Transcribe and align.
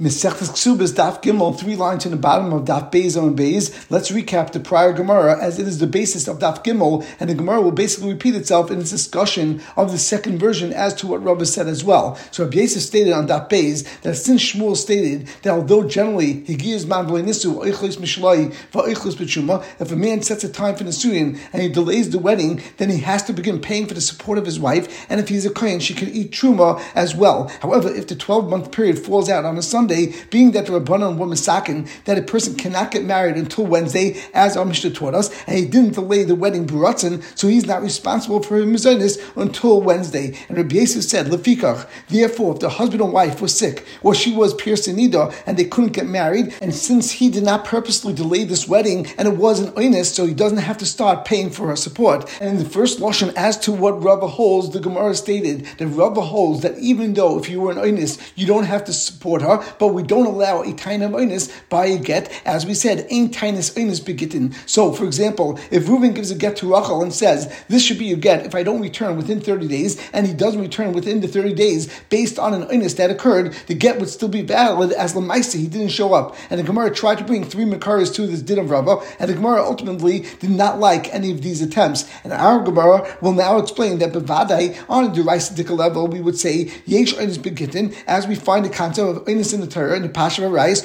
Mesechtes 0.00 0.50
Ksubas 0.50 0.92
Daf 0.92 1.20
Gimel, 1.20 1.58
three 1.58 1.74
lines 1.74 2.04
in 2.04 2.12
the 2.12 2.16
bottom 2.16 2.52
of 2.52 2.66
Daf 2.66 2.92
Beis 2.92 3.20
on 3.20 3.34
Beis. 3.34 3.90
Let's 3.90 4.12
recap 4.12 4.52
the 4.52 4.60
prior 4.60 4.92
Gemara 4.92 5.42
as 5.42 5.58
it 5.58 5.66
is 5.66 5.80
the 5.80 5.88
basis 5.88 6.28
of 6.28 6.38
Daf 6.38 6.62
Gimel, 6.62 7.04
and 7.18 7.28
the 7.28 7.34
Gemara 7.34 7.60
will 7.62 7.72
basically 7.72 8.12
repeat 8.12 8.36
itself 8.36 8.70
in 8.70 8.78
its 8.78 8.92
discussion 8.92 9.60
of 9.76 9.90
the 9.90 9.98
second 9.98 10.38
version 10.38 10.72
as 10.72 10.94
to 10.94 11.08
what 11.08 11.24
Rabbi 11.24 11.42
said 11.42 11.66
as 11.66 11.82
well. 11.82 12.14
So 12.30 12.44
Rabbi 12.44 12.58
Yosef 12.58 12.80
stated 12.80 13.12
on 13.12 13.26
Daf 13.26 13.50
Beis 13.50 14.02
that 14.02 14.14
since 14.14 14.40
Shmuel 14.40 14.76
stated 14.76 15.26
that 15.42 15.50
although 15.50 15.82
generally 15.82 16.44
he 16.44 16.54
gives 16.54 16.86
man 16.86 17.08
nisu 17.08 17.60
oichlis 17.60 17.96
mishlai 17.96 18.54
va'oichlis 18.70 19.16
b'tshuma, 19.16 19.64
if 19.80 19.90
a 19.90 19.96
man 19.96 20.22
sets 20.22 20.44
a 20.44 20.48
time 20.48 20.76
for 20.76 20.84
Nisuyin 20.84 21.40
and 21.52 21.60
he 21.60 21.68
delays 21.68 22.10
the 22.10 22.20
wedding, 22.20 22.62
then 22.76 22.88
he 22.88 22.98
has 22.98 23.24
to 23.24 23.32
begin 23.32 23.60
paying 23.60 23.88
for 23.88 23.94
the 23.94 24.00
support 24.00 24.38
of 24.38 24.46
his 24.46 24.60
wife, 24.60 25.10
and 25.10 25.18
if 25.18 25.28
he's 25.28 25.44
a 25.44 25.50
kohen, 25.50 25.80
she 25.80 25.92
can 25.92 26.08
eat 26.10 26.30
truma 26.30 26.80
as 26.94 27.16
well. 27.16 27.48
However, 27.62 27.92
if 27.92 28.06
the 28.06 28.14
twelve 28.14 28.48
month 28.48 28.70
period 28.70 28.96
falls 28.96 29.28
out 29.28 29.44
on 29.44 29.58
a 29.58 29.62
Sunday, 29.62 29.87
Sunday, 29.88 30.14
being 30.30 30.50
that 30.52 30.66
the 30.66 30.72
Rabbanon 30.72 31.16
were 31.16 31.26
misakin, 31.26 31.88
that 32.04 32.18
a 32.18 32.22
person 32.22 32.54
cannot 32.54 32.90
get 32.90 33.04
married 33.04 33.36
until 33.36 33.64
Wednesday, 33.64 34.20
as 34.34 34.56
our 34.56 34.66
Mishnah 34.66 34.90
taught 34.90 35.14
us, 35.14 35.30
and 35.46 35.56
he 35.56 35.64
didn't 35.64 35.94
delay 35.94 36.24
the 36.24 36.34
wedding 36.34 36.66
buratzen, 36.66 37.22
so 37.36 37.48
he's 37.48 37.66
not 37.66 37.80
responsible 37.80 38.42
for 38.42 38.56
his 38.56 38.66
mizonis 38.66 39.18
until 39.36 39.80
Wednesday. 39.80 40.36
And 40.48 40.58
Rabbi 40.58 40.76
Yosef 40.76 41.04
said, 41.04 41.26
Lefikach, 41.26 41.88
therefore, 42.08 42.54
if 42.54 42.60
the 42.60 42.68
husband 42.68 43.00
and 43.00 43.12
wife 43.14 43.40
were 43.40 43.48
sick, 43.48 43.86
or 44.02 44.14
she 44.14 44.34
was 44.34 44.52
pierced 44.54 44.88
in 44.88 44.98
and 44.98 45.56
they 45.56 45.64
couldn't 45.64 45.92
get 45.92 46.06
married, 46.06 46.52
and 46.60 46.74
since 46.74 47.12
he 47.12 47.30
did 47.30 47.44
not 47.44 47.64
purposely 47.64 48.12
delay 48.12 48.44
this 48.44 48.68
wedding, 48.68 49.06
and 49.16 49.26
it 49.26 49.36
was 49.36 49.60
an 49.60 49.72
oinus, 49.72 50.12
so 50.12 50.26
he 50.26 50.34
doesn't 50.34 50.58
have 50.58 50.76
to 50.76 50.84
start 50.84 51.24
paying 51.24 51.48
for 51.48 51.68
her 51.68 51.76
support. 51.76 52.28
And 52.40 52.50
in 52.50 52.58
the 52.58 52.68
first 52.68 52.98
lashon, 52.98 53.32
as 53.36 53.56
to 53.60 53.72
what 53.72 54.02
Rava 54.02 54.26
holds, 54.26 54.70
the 54.70 54.80
Gemara 54.80 55.14
stated 55.14 55.64
that 55.78 55.86
Rava 55.86 56.20
holds 56.20 56.60
that 56.62 56.76
even 56.78 57.14
though 57.14 57.38
if 57.38 57.48
you 57.48 57.60
were 57.60 57.70
an 57.70 57.78
oinus, 57.78 58.18
you 58.34 58.46
don't 58.46 58.64
have 58.64 58.84
to 58.84 58.92
support 58.92 59.40
her, 59.42 59.64
but 59.78 59.88
we 59.88 60.02
don't 60.02 60.26
allow 60.26 60.62
a 60.62 60.72
taina 60.72 61.10
oinus 61.10 61.52
by 61.68 61.86
a 61.86 61.98
get, 61.98 62.30
as 62.44 62.66
we 62.66 62.74
said, 62.74 63.06
ain't 63.10 63.34
tainis 63.34 63.74
oinus 63.74 64.04
begitten. 64.04 64.52
So, 64.66 64.92
for 64.92 65.04
example, 65.04 65.58
if 65.70 65.84
Reuven 65.84 66.14
gives 66.14 66.30
a 66.30 66.34
get 66.34 66.56
to 66.56 66.74
Rachel 66.74 67.02
and 67.02 67.12
says, 67.12 67.52
this 67.68 67.82
should 67.82 67.98
be 67.98 68.06
your 68.06 68.18
get 68.18 68.46
if 68.46 68.54
I 68.54 68.62
don't 68.62 68.80
return 68.80 69.16
within 69.16 69.40
30 69.40 69.68
days, 69.68 70.00
and 70.12 70.26
he 70.26 70.34
doesn't 70.34 70.60
return 70.60 70.92
within 70.92 71.20
the 71.20 71.28
30 71.28 71.54
days 71.54 71.88
based 72.08 72.38
on 72.38 72.54
an 72.54 72.68
oinus 72.68 72.96
that 72.96 73.10
occurred, 73.10 73.52
the 73.66 73.74
get 73.74 73.98
would 73.98 74.08
still 74.08 74.28
be 74.28 74.42
valid 74.42 74.92
as 74.92 75.14
Lamaisa, 75.14 75.58
he 75.58 75.66
didn't 75.66 75.88
show 75.88 76.14
up. 76.14 76.36
And 76.50 76.58
the 76.58 76.64
Gemara 76.64 76.94
tried 76.94 77.18
to 77.18 77.24
bring 77.24 77.44
three 77.44 77.64
Makaras 77.64 78.14
to 78.14 78.26
this 78.26 78.42
din 78.42 78.58
of 78.58 78.70
Rabbah, 78.70 79.04
and 79.18 79.30
the 79.30 79.34
Gemara 79.34 79.62
ultimately 79.62 80.20
did 80.40 80.50
not 80.50 80.78
like 80.78 81.12
any 81.14 81.30
of 81.30 81.42
these 81.42 81.62
attempts. 81.62 82.08
And 82.24 82.32
our 82.32 82.62
Gemara 82.62 83.16
will 83.20 83.32
now 83.32 83.58
explain 83.58 83.98
that 83.98 84.12
Bavadai, 84.12 84.78
on 84.88 85.04
a 85.04 85.14
derisive 85.14 85.70
level, 85.70 86.06
we 86.06 86.20
would 86.20 86.38
say, 86.38 86.72
Yesh 86.86 87.14
oinus 87.14 87.40
begitten, 87.40 87.94
as 88.06 88.26
we 88.26 88.34
find 88.34 88.64
the 88.64 88.70
concept 88.70 89.08
of 89.08 89.24
oinus 89.26 89.54
in 89.54 89.60
the 89.60 89.66
Torah, 89.68 89.96
and 89.96 90.04
the 90.04 90.08
Pasha 90.08 90.48
Rais, 90.48 90.82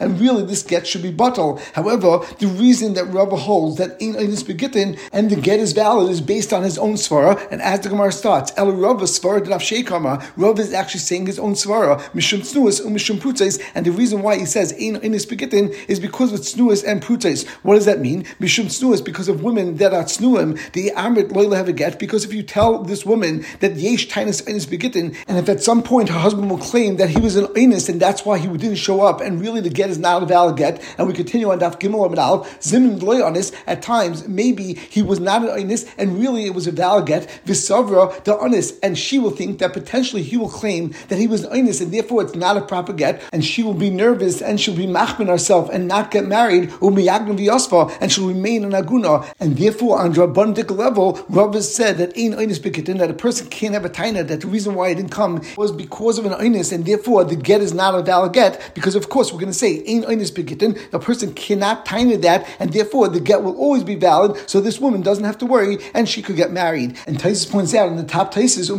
and 0.00 0.20
really 0.20 0.44
this 0.44 0.62
get 0.62 0.86
should 0.86 1.02
be 1.02 1.10
bottled. 1.10 1.60
However, 1.74 2.20
the 2.38 2.46
reason 2.46 2.94
that 2.94 3.04
Rabba 3.06 3.36
holds 3.36 3.78
that 3.78 4.00
in 4.00 4.14
Einis 4.14 4.44
Begitin 4.44 4.98
and 5.12 5.30
the 5.30 5.36
get 5.36 5.60
is 5.60 5.72
valid 5.72 6.10
is 6.10 6.20
based 6.20 6.52
on 6.52 6.62
his 6.62 6.78
own 6.78 6.94
svara, 6.94 7.40
and 7.50 7.62
as 7.62 7.80
the 7.80 7.88
Gemara 7.88 8.12
starts, 8.12 8.52
El 8.56 8.72
Rabba 8.72 9.04
svara 9.04 9.46
Rav 9.48 9.60
Sheikama, 9.60 10.24
Rabba 10.36 10.62
is 10.62 10.72
actually 10.72 11.00
saying 11.00 11.26
his 11.26 11.38
own 11.38 11.54
svara, 11.54 12.00
Mishum 12.12 12.40
Snuas, 12.40 12.80
Mishum 12.86 13.18
Prutais, 13.18 13.60
and 13.74 13.86
the 13.86 13.92
reason 13.92 14.22
why 14.22 14.36
he 14.38 14.46
says 14.46 14.72
in 14.72 14.96
Einis 14.96 15.26
Begitin 15.26 15.74
is 15.88 16.00
because 16.00 16.32
of 16.32 16.40
Snuas 16.40 16.84
and 16.86 17.02
Prutais. 17.02 17.46
What 17.62 17.74
does 17.74 17.86
that 17.86 18.00
mean? 18.00 18.24
Mishum 18.40 18.66
Snuas, 18.66 19.04
because 19.04 19.28
of 19.28 19.42
women 19.42 19.76
that 19.76 19.92
are 19.94 20.04
Snuim, 20.04 20.58
the 20.72 20.92
Amrit 20.96 21.30
Loila 21.30 21.56
have 21.56 21.68
a 21.68 21.72
get, 21.72 21.98
because 21.98 22.24
if 22.24 22.32
you 22.32 22.42
tell 22.42 22.82
this 22.82 23.04
woman 23.04 23.44
that 23.60 23.76
Yesh 23.76 24.08
Tainus 24.08 24.42
Einis 24.44 24.66
Begitin, 24.66 25.16
and 25.28 25.38
if 25.38 25.48
at 25.48 25.62
some 25.62 25.82
point 25.82 26.08
her 26.08 26.18
husband 26.18 26.50
will 26.50 26.58
claim 26.58 26.96
that 26.96 27.03
he 27.10 27.20
was 27.20 27.36
an 27.36 27.46
Einus, 27.46 27.88
and 27.88 28.00
that's 28.00 28.24
why 28.24 28.38
he 28.38 28.48
didn't 28.48 28.76
show 28.76 29.00
up, 29.02 29.20
and 29.20 29.40
really 29.40 29.60
the 29.60 29.70
get 29.70 29.90
is 29.90 29.98
not 29.98 30.22
a 30.22 30.26
valid 30.26 30.56
get, 30.56 30.82
and 30.98 31.06
we 31.06 31.14
continue 31.14 31.50
on 31.50 31.60
Daf 31.60 31.78
Gimel 31.80 32.06
Amid 32.06 32.18
Al, 32.18 32.44
Zimin 32.60 33.02
Onis, 33.02 33.52
at 33.66 33.82
times, 33.82 34.26
maybe 34.28 34.74
he 34.74 35.02
was 35.02 35.20
not 35.20 35.42
an 35.42 35.48
Einus, 35.48 35.88
and 35.98 36.20
really 36.20 36.46
it 36.46 36.54
was 36.54 36.66
a 36.66 36.72
valid 36.72 37.06
get, 37.06 37.28
Visavra 37.46 38.22
the 38.24 38.36
Onis, 38.38 38.78
and 38.80 38.98
she 38.98 39.18
will 39.18 39.30
think 39.30 39.58
that 39.58 39.72
potentially 39.72 40.22
he 40.22 40.36
will 40.36 40.48
claim 40.48 40.94
that 41.08 41.18
he 41.18 41.26
was 41.26 41.44
an 41.44 41.52
Einus, 41.52 41.80
and 41.80 41.92
therefore 41.92 42.22
it's 42.22 42.34
not 42.34 42.56
a 42.56 42.60
proper 42.60 42.92
get, 42.92 43.22
and 43.32 43.44
she 43.44 43.62
will 43.62 43.74
be 43.74 43.90
nervous, 43.90 44.40
and 44.40 44.60
she'll 44.60 44.76
be 44.76 44.86
machmin 44.86 45.28
herself, 45.28 45.68
and 45.70 45.88
not 45.88 46.10
get 46.10 46.26
married, 46.26 46.72
and 46.80 48.12
she'll 48.12 48.28
remain 48.28 48.64
an 48.64 48.72
Aguna, 48.72 49.26
and 49.40 49.56
therefore 49.56 50.00
on 50.00 50.14
Rabbandik 50.14 50.70
level, 50.70 51.24
Rav 51.28 51.54
said 51.62 51.98
that 51.98 52.16
Ein 52.16 52.32
Bikitin, 52.32 52.98
that 52.98 53.10
a 53.10 53.14
person 53.14 53.48
can't 53.48 53.74
have 53.74 53.84
a 53.84 53.90
taina, 53.90 54.26
that 54.26 54.40
the 54.40 54.46
reason 54.46 54.74
why 54.74 54.88
he 54.88 54.94
didn't 54.94 55.10
come 55.10 55.42
was 55.56 55.72
because 55.72 56.18
of 56.18 56.26
an 56.26 56.32
Einus, 56.32 56.72
and 56.72 56.84
therefore 56.84 56.93
the 57.24 57.36
get 57.36 57.60
is 57.60 57.72
not 57.72 57.94
a 57.94 58.02
valid 58.02 58.32
get 58.32 58.72
because, 58.74 58.94
of 58.94 59.08
course, 59.08 59.32
we're 59.32 59.40
going 59.40 59.52
to 59.52 59.58
say 59.58 59.82
ein 59.86 60.02
oinis 60.04 60.32
begitin. 60.34 60.78
The 60.90 60.98
person 60.98 61.32
cannot 61.34 61.86
tie 61.86 61.94
tiny 61.94 62.16
that, 62.16 62.46
and 62.58 62.72
therefore 62.72 63.08
the 63.08 63.20
get 63.20 63.42
will 63.42 63.56
always 63.56 63.84
be 63.84 63.94
valid. 63.94 64.48
So 64.48 64.60
this 64.60 64.80
woman 64.80 65.02
doesn't 65.02 65.24
have 65.24 65.38
to 65.38 65.46
worry, 65.46 65.78
and 65.94 66.08
she 66.08 66.22
could 66.22 66.36
get 66.36 66.52
married. 66.52 66.96
And 67.06 67.18
Taisus 67.18 67.50
points 67.50 67.74
out 67.74 67.88
in 67.88 67.96
the 67.96 68.04
top 68.04 68.34
Taisus, 68.34 68.70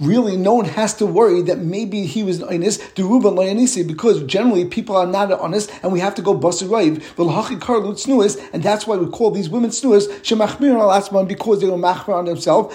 really, 0.00 0.36
no 0.36 0.54
one 0.54 0.64
has 0.64 0.94
to 0.94 1.06
worry 1.06 1.42
that 1.42 1.58
maybe 1.58 2.06
he 2.06 2.22
was 2.22 2.40
an 2.40 2.48
oinis 2.48 3.86
because 3.86 4.22
generally 4.24 4.64
people 4.64 4.96
are 4.96 5.06
not 5.06 5.32
honest, 5.32 5.70
and 5.82 5.92
we 5.92 6.00
have 6.00 6.14
to 6.14 6.22
go 6.22 6.38
basirayv 6.38 7.02
and 8.52 8.62
that's 8.62 8.86
why 8.86 8.96
we 8.96 9.06
call 9.10 9.30
these 9.30 9.48
women 9.48 9.70
snuas 9.70 10.08
shemachmir 10.20 10.72
al 10.78 11.24
because 11.24 11.60
they 11.60 11.68
were 11.68 11.76
machmir 11.76 12.14
on 12.14 12.24
themselves. 12.24 12.74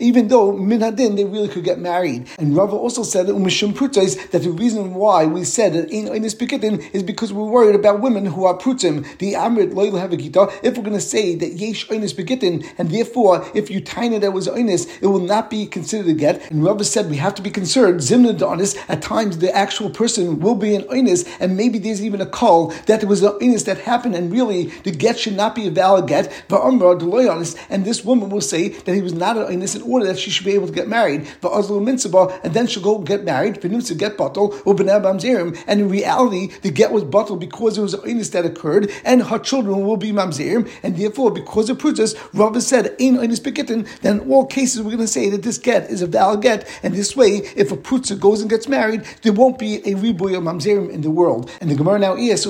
Even 0.00 0.28
though 0.28 0.52
minhadin 0.52 1.16
they 1.16 1.24
really 1.24 1.48
could 1.50 1.64
get 1.64 1.78
married. 1.78 2.28
And 2.38 2.56
Rava 2.56 2.76
also 2.76 3.02
said 3.02 3.26
that 3.26 3.34
that 3.34 4.42
the 4.42 4.50
reason 4.50 4.94
why 4.94 5.26
we 5.26 5.44
said 5.44 5.72
that 5.74 5.90
in 5.90 6.22
this 6.22 6.34
pikitin 6.34 6.94
is 6.94 7.02
because 7.02 7.32
we're 7.32 7.44
worried 7.44 7.74
about 7.74 8.00
women 8.00 8.26
who 8.26 8.44
are 8.44 8.56
prutim. 8.56 9.06
The 9.18 9.34
amrit 9.34 9.74
loyal 9.74 9.96
have 9.96 10.12
a 10.12 10.16
gita. 10.16 10.48
If 10.62 10.76
we're 10.76 10.84
going 10.84 10.94
to 10.94 11.00
say 11.00 11.34
that 11.36 11.52
yesh 11.54 11.86
oinis 11.88 12.14
pikitin, 12.14 12.66
and 12.78 12.90
therefore 12.90 13.46
if 13.54 13.70
you 13.70 13.80
tiny 13.80 14.18
that 14.18 14.32
was 14.32 14.48
oinis, 14.48 14.88
it 15.02 15.06
will 15.06 15.20
not 15.20 15.50
be 15.50 15.66
considered 15.66 16.08
a 16.08 16.14
get. 16.14 16.50
And 16.50 16.64
Rava 16.64 16.84
said 16.84 17.10
we 17.10 17.16
have 17.16 17.34
to 17.36 17.42
be 17.42 17.50
concerned. 17.50 18.00
Zimna 18.00 18.32
donis 18.36 18.76
at 18.88 19.02
times 19.02 19.38
the 19.38 19.54
actual 19.54 19.90
person 19.90 20.40
will 20.40 20.54
be 20.54 20.74
an 20.74 20.82
oinis, 20.84 21.28
and 21.40 21.56
maybe 21.56 21.78
there's 21.78 22.02
even 22.04 22.20
a 22.20 22.26
call 22.26 22.68
that 22.86 23.00
there 23.00 23.08
was 23.08 23.22
an 23.22 23.32
oinis 23.40 23.64
that 23.64 23.78
happened, 23.78 24.14
and 24.14 24.32
really 24.32 24.66
the 24.84 24.90
get 24.90 25.18
should 25.18 25.36
not 25.36 25.54
be 25.54 25.66
a 25.66 25.70
valid 25.70 26.06
get. 26.06 26.32
And 26.50 27.84
this 27.84 28.04
woman 28.04 28.30
will 28.30 28.40
say 28.40 28.68
that 28.68 28.94
he 28.94 29.02
was 29.02 29.12
not 29.12 29.36
an 29.36 29.44
oinis 29.44 29.76
in 29.76 29.82
order 29.82 30.06
that 30.06 30.18
she 30.18 30.30
should 30.30 30.46
be 30.46 30.52
able 30.52 30.66
to 30.66 30.72
get 30.72 30.88
married. 30.88 31.26
And 31.42 32.54
then 32.54 32.66
she'll 32.66 32.82
go 32.82 32.98
get 32.98 33.24
married, 33.24 33.60
get 33.98 34.16
bottle, 34.16 34.54
and 34.66 35.80
in 35.80 35.88
reality, 35.88 36.48
the 36.62 36.70
get 36.70 36.92
was 36.92 37.04
bottled 37.04 37.40
because 37.40 37.74
there 37.74 37.82
was 37.82 37.94
an 37.94 38.00
inus 38.00 38.30
that 38.32 38.44
occurred, 38.44 38.90
and 39.04 39.22
her 39.22 39.38
children 39.38 39.84
will 39.84 39.96
be 39.96 40.12
mamzerim, 40.12 40.70
and 40.82 40.96
therefore, 40.96 41.30
because 41.30 41.70
of 41.70 41.78
prutas, 41.78 42.16
Rabbi 42.32 42.58
said, 42.60 42.96
Ein 43.00 43.16
inus 43.16 43.40
begitin, 43.40 43.86
then 44.02 44.20
in 44.20 44.30
all 44.30 44.46
cases, 44.46 44.82
we're 44.82 44.90
going 44.90 44.98
to 44.98 45.06
say 45.06 45.30
that 45.30 45.42
this 45.42 45.58
get 45.58 45.90
is 45.90 46.02
a 46.02 46.06
valid 46.06 46.42
get, 46.42 46.68
and 46.82 46.94
this 46.94 47.16
way, 47.16 47.42
if 47.56 47.72
a 47.72 47.76
prutza 47.76 48.18
goes 48.18 48.40
and 48.40 48.50
gets 48.50 48.68
married, 48.68 49.04
there 49.22 49.32
won't 49.32 49.58
be 49.58 49.76
a 49.76 49.94
ribuy 49.94 50.36
of 50.36 50.42
mamzerim 50.42 50.90
in 50.90 51.00
the 51.02 51.10
world. 51.10 51.50
And 51.60 51.70
the 51.70 51.74
Gemara 51.74 51.98
now 51.98 52.16
is, 52.16 52.44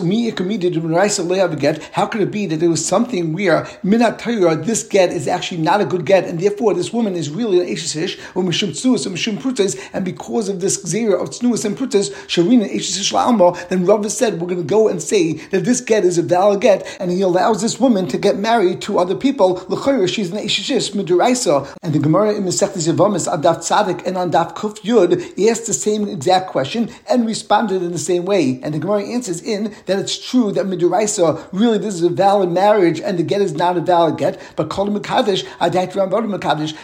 how 1.93 2.07
could 2.07 2.21
it 2.21 2.31
be 2.31 2.47
that 2.47 2.57
there 2.61 2.71
was 2.71 2.87
something 2.87 3.33
where 3.33 3.65
minat 3.85 4.65
this 4.65 4.83
get 4.83 5.11
is 5.11 5.29
actually 5.29 5.61
not 5.61 5.81
a 5.81 5.85
good 5.85 6.05
get, 6.05 6.25
and 6.25 6.41
therefore 6.41 6.75
this 6.75 6.93
woman 6.93 7.15
is 7.15 7.31
really 7.31 7.61
an 7.61 7.67
Eshish, 7.67 8.19
or 8.87 9.11
Mishum 9.11 9.41
and 9.93 10.05
because 10.05 10.49
of 10.49 10.61
this 10.61 10.83
Xera 10.85 11.21
of 11.21 11.31
Tnuas 11.31 11.65
and 11.65 11.77
Prutas, 11.77 12.11
Sharina 12.27 13.15
Alma, 13.15 13.67
then 13.69 13.85
Rav 13.85 14.11
said, 14.11 14.41
we're 14.41 14.47
going 14.47 14.59
to 14.59 14.65
go 14.65 14.89
and 14.89 15.03
say 15.03 15.35
that 15.49 15.65
this 15.65 15.81
get 15.81 16.05
is 16.05 16.19
a 16.19 16.23
valid 16.23 16.61
get, 16.61 16.87
and 17.01 17.11
he 17.11 17.21
allows 17.21 17.63
this 17.63 17.81
woman 17.81 18.07
to 18.09 18.19
get 18.19 18.39
married 18.39 18.81
to 18.83 18.99
other 18.99 19.15
people. 19.15 19.65
L'chayra, 19.69 20.09
she's 20.09 20.31
an 20.31 20.39
Eshish 20.39 20.93
Midiraisa. 20.93 21.75
And 21.83 21.93
the 21.93 21.99
Gemara 21.99 22.35
in 22.35 22.45
Masechtes 22.45 22.89
Yavamis, 22.89 23.31
on 23.31 23.43
Daf 23.43 23.59
Tzadik 23.59 24.07
and 24.07 24.17
on 24.17 24.31
Daf 24.31 24.55
Kuf 24.55 24.81
Yud, 24.81 25.49
asked 25.49 25.67
the 25.67 25.75
same 25.75 26.09
exact 26.09 26.51
question 26.51 26.91
and 27.09 27.27
responded 27.27 27.83
in 27.83 27.93
the 27.93 27.99
same 27.99 28.25
way. 28.25 28.61
And 28.63 28.75
the 28.75 28.79
Gemara 28.79 29.05
answers 29.05 29.43
in 29.43 29.75
that 29.87 29.99
it's 29.99 30.19
true 30.19 30.53
that 30.53 30.67
Midiraisa, 30.67 31.49
really 31.53 31.79
this 31.79 31.95
is 31.95 32.03
a 32.03 32.09
valid 32.09 32.51
marriage, 32.51 33.01
and 33.01 33.19
the 33.19 33.23
get 33.23 33.41
is 33.41 33.53
not 33.55 33.77
a 33.77 33.81
valid 33.81 34.19
get, 34.19 34.41
but 34.57 34.71
called 34.71 34.91
Mekadesh, 34.91 35.45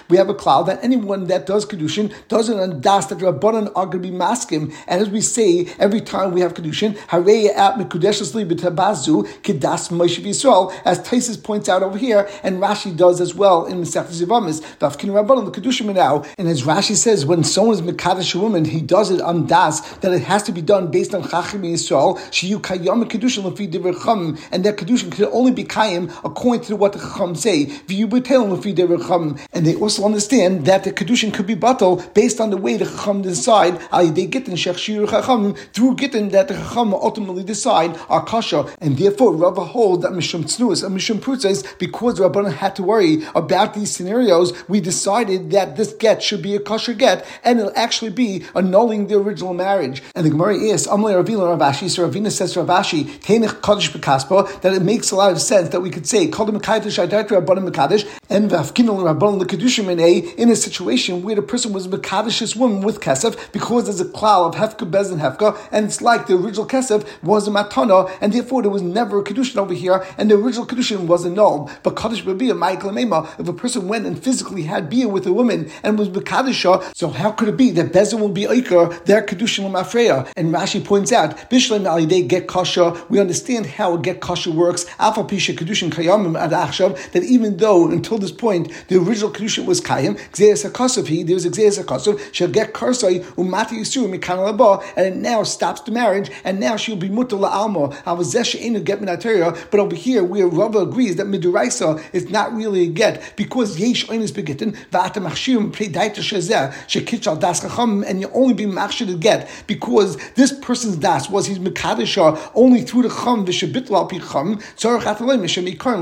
we 0.08 0.16
have 0.16 0.28
a 0.28 0.34
cloud 0.34 0.62
that 0.64 0.82
anyone 0.82 1.26
that 1.26 1.46
does 1.46 1.64
Kedushin 1.86 2.12
doesn't 2.28 2.56
undas 2.56 3.08
that 3.08 3.18
Rabbanan 3.18 3.72
are 3.74 3.86
going 3.86 4.02
to 4.02 4.10
be 4.10 4.10
maskim. 4.10 4.74
And 4.86 5.00
as 5.00 5.08
we 5.08 5.20
say 5.20 5.68
every 5.78 6.00
time 6.00 6.32
we 6.32 6.40
have 6.40 6.54
Kedushin, 6.54 6.96
Harei 7.08 7.48
at 7.48 7.74
Mekudeshesli 7.74 8.48
b'tabazu 8.50 9.26
kedas 9.42 9.90
Moshe 9.90 10.22
Yisrael, 10.22 10.74
as 10.84 11.00
Taisus 11.00 11.42
points 11.42 11.68
out 11.68 11.82
over 11.82 11.98
here, 11.98 12.28
and 12.42 12.58
Rashi 12.60 12.96
does 12.96 13.20
as 13.20 13.34
well 13.34 13.66
in 13.66 13.80
Masechet 13.80 14.26
Zivamis, 14.26 14.60
Vafkin 14.78 15.10
Rabbanan, 15.10 15.52
the 15.52 15.60
Kedushim 15.60 15.94
now. 15.94 16.24
And 16.38 16.48
as 16.48 16.62
Rashi 16.62 16.96
says, 16.96 17.24
when 17.24 17.44
someone 17.44 17.74
is 17.74 17.82
Mekadesh 17.82 18.34
a 18.34 18.38
woman, 18.38 18.64
he 18.64 18.80
does 18.80 19.10
it 19.10 19.20
on 19.20 19.46
das, 19.46 19.80
that 19.98 20.12
it 20.12 20.22
has 20.22 20.42
to 20.44 20.52
be 20.52 20.62
done 20.62 20.90
based 20.90 21.14
on 21.14 21.22
Chachim 21.22 21.62
Yisrael, 21.62 22.18
Shiyu 22.30 22.60
Kayam 22.60 23.04
Kedushin 23.04 23.50
Lefi 23.50 23.70
Divrei 23.70 24.04
Chum, 24.04 24.38
and 24.50 24.64
that 24.64 24.76
Kedushin 24.76 25.12
can 25.12 25.26
only 25.26 25.52
be 25.52 25.64
Kayim 25.64 26.12
according 26.24 26.64
to 26.64 26.76
what 26.76 26.92
the 26.92 26.98
Chacham 26.98 27.34
say, 27.34 27.66
V'yu 27.66 28.08
B'telim 28.08 28.56
Lefi 28.56 28.74
Divrei 28.74 29.06
Chum. 29.06 29.38
And 29.52 29.66
they 29.66 29.74
also 29.76 30.04
understand 30.04 30.66
that 30.66 30.84
the 30.84 30.92
Kedushin 30.92 31.32
could 31.32 31.46
be 31.46 31.54
but 31.54 31.75
based 32.14 32.40
on 32.40 32.50
the 32.50 32.56
way 32.56 32.76
the 32.76 32.84
Chacham 32.84 33.22
decide, 33.22 33.80
they 34.14 34.26
get 34.26 34.48
in 34.48 34.54
Shech 34.54 35.08
Chacham, 35.08 35.54
through 35.72 35.96
Gittin 35.96 36.30
that 36.30 36.48
the 36.48 36.54
Chacham 36.54 36.94
ultimately 36.94 37.44
decide 37.44 37.98
are 38.08 38.24
kasha, 38.24 38.66
and 38.80 38.96
therefore 38.96 39.34
Rava 39.34 39.64
hold 39.64 40.02
that 40.02 40.12
Mishum 40.12 40.44
Tznuas 40.44 40.84
and 40.84 40.96
Mishum 40.96 41.18
Prutzes, 41.18 41.64
because 41.78 42.18
Rabbanan 42.18 42.52
had 42.52 42.76
to 42.76 42.82
worry 42.82 43.22
about 43.34 43.74
these 43.74 43.94
scenarios, 43.94 44.52
we 44.68 44.80
decided 44.80 45.50
that 45.50 45.76
this 45.76 45.92
get 45.92 46.22
should 46.22 46.42
be 46.42 46.54
a 46.54 46.60
kosher 46.60 46.94
get, 46.94 47.26
and 47.44 47.58
it'll 47.58 47.72
actually 47.76 48.10
be 48.10 48.44
annulling 48.54 49.06
the 49.06 49.16
original 49.16 49.54
marriage. 49.54 50.02
And 50.14 50.24
the 50.26 50.30
Gemara 50.30 50.56
is, 50.56 50.86
Amalei 50.86 51.22
Ravina 51.22 51.56
Ravashi, 51.56 51.88
so 51.88 52.08
Ravina 52.08 52.30
says 52.30 52.52
to 52.52 52.60
Ravashi, 52.60 53.04
Tenich 53.20 53.60
Kaddish 53.62 53.92
Bekaspa, 53.92 54.60
that 54.62 54.72
it 54.72 54.82
makes 54.82 55.10
a 55.10 55.16
lot 55.16 55.32
of 55.32 55.40
sense 55.40 55.68
that 55.70 55.80
we 55.80 55.90
could 55.90 56.06
say, 56.06 56.28
Kadim 56.28 56.60
Mekadish, 56.60 57.06
Adarta 57.06 57.40
Rabbanan 57.40 57.68
Mekadish, 57.70 58.06
and 58.30 58.50
Vafkinal 58.50 59.02
Rabbanan 59.02 59.42
Lekadushim 59.42 59.86
in 59.86 60.50
a 60.50 60.56
situation 60.56 61.22
where 61.22 61.36
the 61.36 61.42
person 61.42 61.65
was 61.72 61.88
Mekadish's 61.88 62.56
woman 62.56 62.82
with 62.82 63.00
Kesef, 63.00 63.52
because 63.52 63.84
there's 63.84 64.00
a 64.00 64.08
cloud 64.08 64.54
of 64.54 64.60
Hefka 64.60 64.90
Bez 64.90 65.10
and 65.10 65.20
Hefka, 65.20 65.58
and 65.70 65.86
it's 65.86 66.02
like 66.02 66.26
the 66.26 66.34
original 66.34 66.66
Kesef 66.66 67.06
was 67.22 67.46
a 67.46 67.50
Matana, 67.50 68.10
and 68.20 68.32
therefore 68.32 68.62
there 68.62 68.70
was 68.70 68.82
never 68.82 69.20
a 69.20 69.24
Kedushin 69.24 69.56
over 69.56 69.74
here, 69.74 70.04
and 70.18 70.30
the 70.30 70.34
original 70.36 70.66
Kedushin 70.66 71.06
was 71.06 71.24
annulled. 71.24 71.70
But 71.82 71.96
Kaddish 71.96 72.24
Babiyah, 72.24 72.56
Michael 72.56 72.96
if 72.96 73.48
a 73.48 73.52
person 73.52 73.88
went 73.88 74.06
and 74.06 74.22
physically 74.22 74.62
had 74.62 74.88
beer 74.88 75.08
with 75.08 75.26
a 75.26 75.32
woman 75.32 75.70
and 75.82 75.98
was 75.98 76.08
Bekadisha, 76.08 76.94
so 76.94 77.08
how 77.08 77.32
could 77.32 77.48
it 77.48 77.56
be 77.56 77.70
that 77.72 77.92
Bezin 77.92 78.20
will 78.20 78.28
be 78.28 78.44
Iker, 78.44 79.04
their 79.04 79.22
Kedushin 79.22 79.64
will 79.64 79.70
Mafreya? 79.70 80.30
And 80.36 80.52
Rashi 80.52 80.84
points 80.84 81.12
out, 81.12 81.36
Bishlam 81.50 81.88
Ali, 81.88 82.06
they 82.06 82.22
get 82.22 82.48
Kasha, 82.48 83.04
we 83.08 83.20
understand 83.20 83.66
how 83.66 83.94
a 83.94 83.98
get 83.98 84.20
Kasha 84.20 84.50
works, 84.50 84.86
Alpha 84.98 85.24
Pisha 85.24 85.56
Kedushin 85.56 85.90
Kayamim 85.90 86.38
Ad 86.38 86.50
Achshav, 86.50 87.12
that 87.12 87.22
even 87.22 87.58
though 87.58 87.90
until 87.90 88.18
this 88.18 88.32
point 88.32 88.72
the 88.88 88.96
original 88.98 89.30
Kedushin 89.30 89.66
was 89.66 89.80
Kayim, 89.80 90.18
Xeas 90.32 90.68
HaKasav, 90.68 91.06
he, 91.06 91.22
Xeas 91.56 91.82
HaKasav, 91.82 92.34
she'll 92.34 92.48
get 92.48 92.72
Karsai, 92.74 93.24
Umati 93.34 93.78
Yisur, 93.78 94.08
Mikan 94.12 94.82
and 94.96 95.06
it 95.06 95.16
now 95.16 95.42
stops 95.42 95.80
the 95.82 95.90
marriage, 95.90 96.30
and 96.44 96.60
now 96.60 96.76
she'll 96.76 96.96
be 96.96 97.08
Mutter 97.08 97.36
La'alma, 97.36 97.94
Avazesh 98.04 98.60
Enu 98.60 98.80
get 98.80 99.00
Minateria, 99.00 99.56
but 99.70 99.80
over 99.80 99.96
here 99.96 100.22
where 100.22 100.46
Rava 100.46 100.80
agrees 100.80 101.16
that 101.16 101.26
Miduraisa 101.26 102.02
is 102.12 102.30
not 102.30 102.54
really 102.54 102.82
a 102.82 102.86
get, 102.88 103.34
because 103.36 103.78
Yesh 103.78 104.06
Oinis 104.06 104.32
Begitin, 104.32 104.76
Vata 104.90 105.22
Machshim, 105.22 105.72
Predaita 105.72 106.16
Shazeh, 106.16 106.72
Shekitchal 106.86 107.40
Das 107.40 107.60
Chacham, 107.60 108.04
and 108.04 108.20
you 108.20 108.30
only 108.34 108.54
be 108.54 108.66
Machshir 108.66 109.06
to 109.06 109.16
get, 109.16 109.48
because 109.66 110.16
this 110.34 110.52
person's 110.60 110.96
Das 110.96 111.30
was 111.30 111.46
his 111.46 111.58
Mekadisha 111.58 112.26
uh, 112.26 112.50
only 112.54 112.82
through 112.82 113.02
the 113.02 113.08
Chum, 113.08 113.46
Vishabitla 113.46 113.96
Al 113.96 114.06
Pi 114.06 114.18
Chum, 114.18 114.56
Tzarech 114.76 115.02
Atalim, 115.02 115.40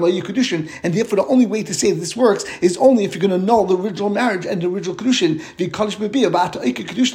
La 0.00 0.08
Yekudushin, 0.08 0.70
and 0.82 0.94
therefore 0.94 1.16
the 1.16 1.26
only 1.26 1.46
way 1.46 1.62
to 1.62 1.74
say 1.74 1.92
this 1.92 2.16
works 2.16 2.44
is 2.60 2.76
only 2.78 3.04
if 3.04 3.14
you're 3.14 3.20
going 3.20 3.38
to 3.38 3.44
null 3.44 3.64
the 3.64 3.76
original 3.76 4.10
marriage 4.10 4.46
and 4.46 4.62
the 4.62 4.68
original 4.68 4.96
Kedushin, 4.96 5.42
Vikalish 5.56 5.96
Bebia, 5.96 6.30
Vata 6.30 6.60
Ike 6.60 6.86
Kedush 6.86 7.12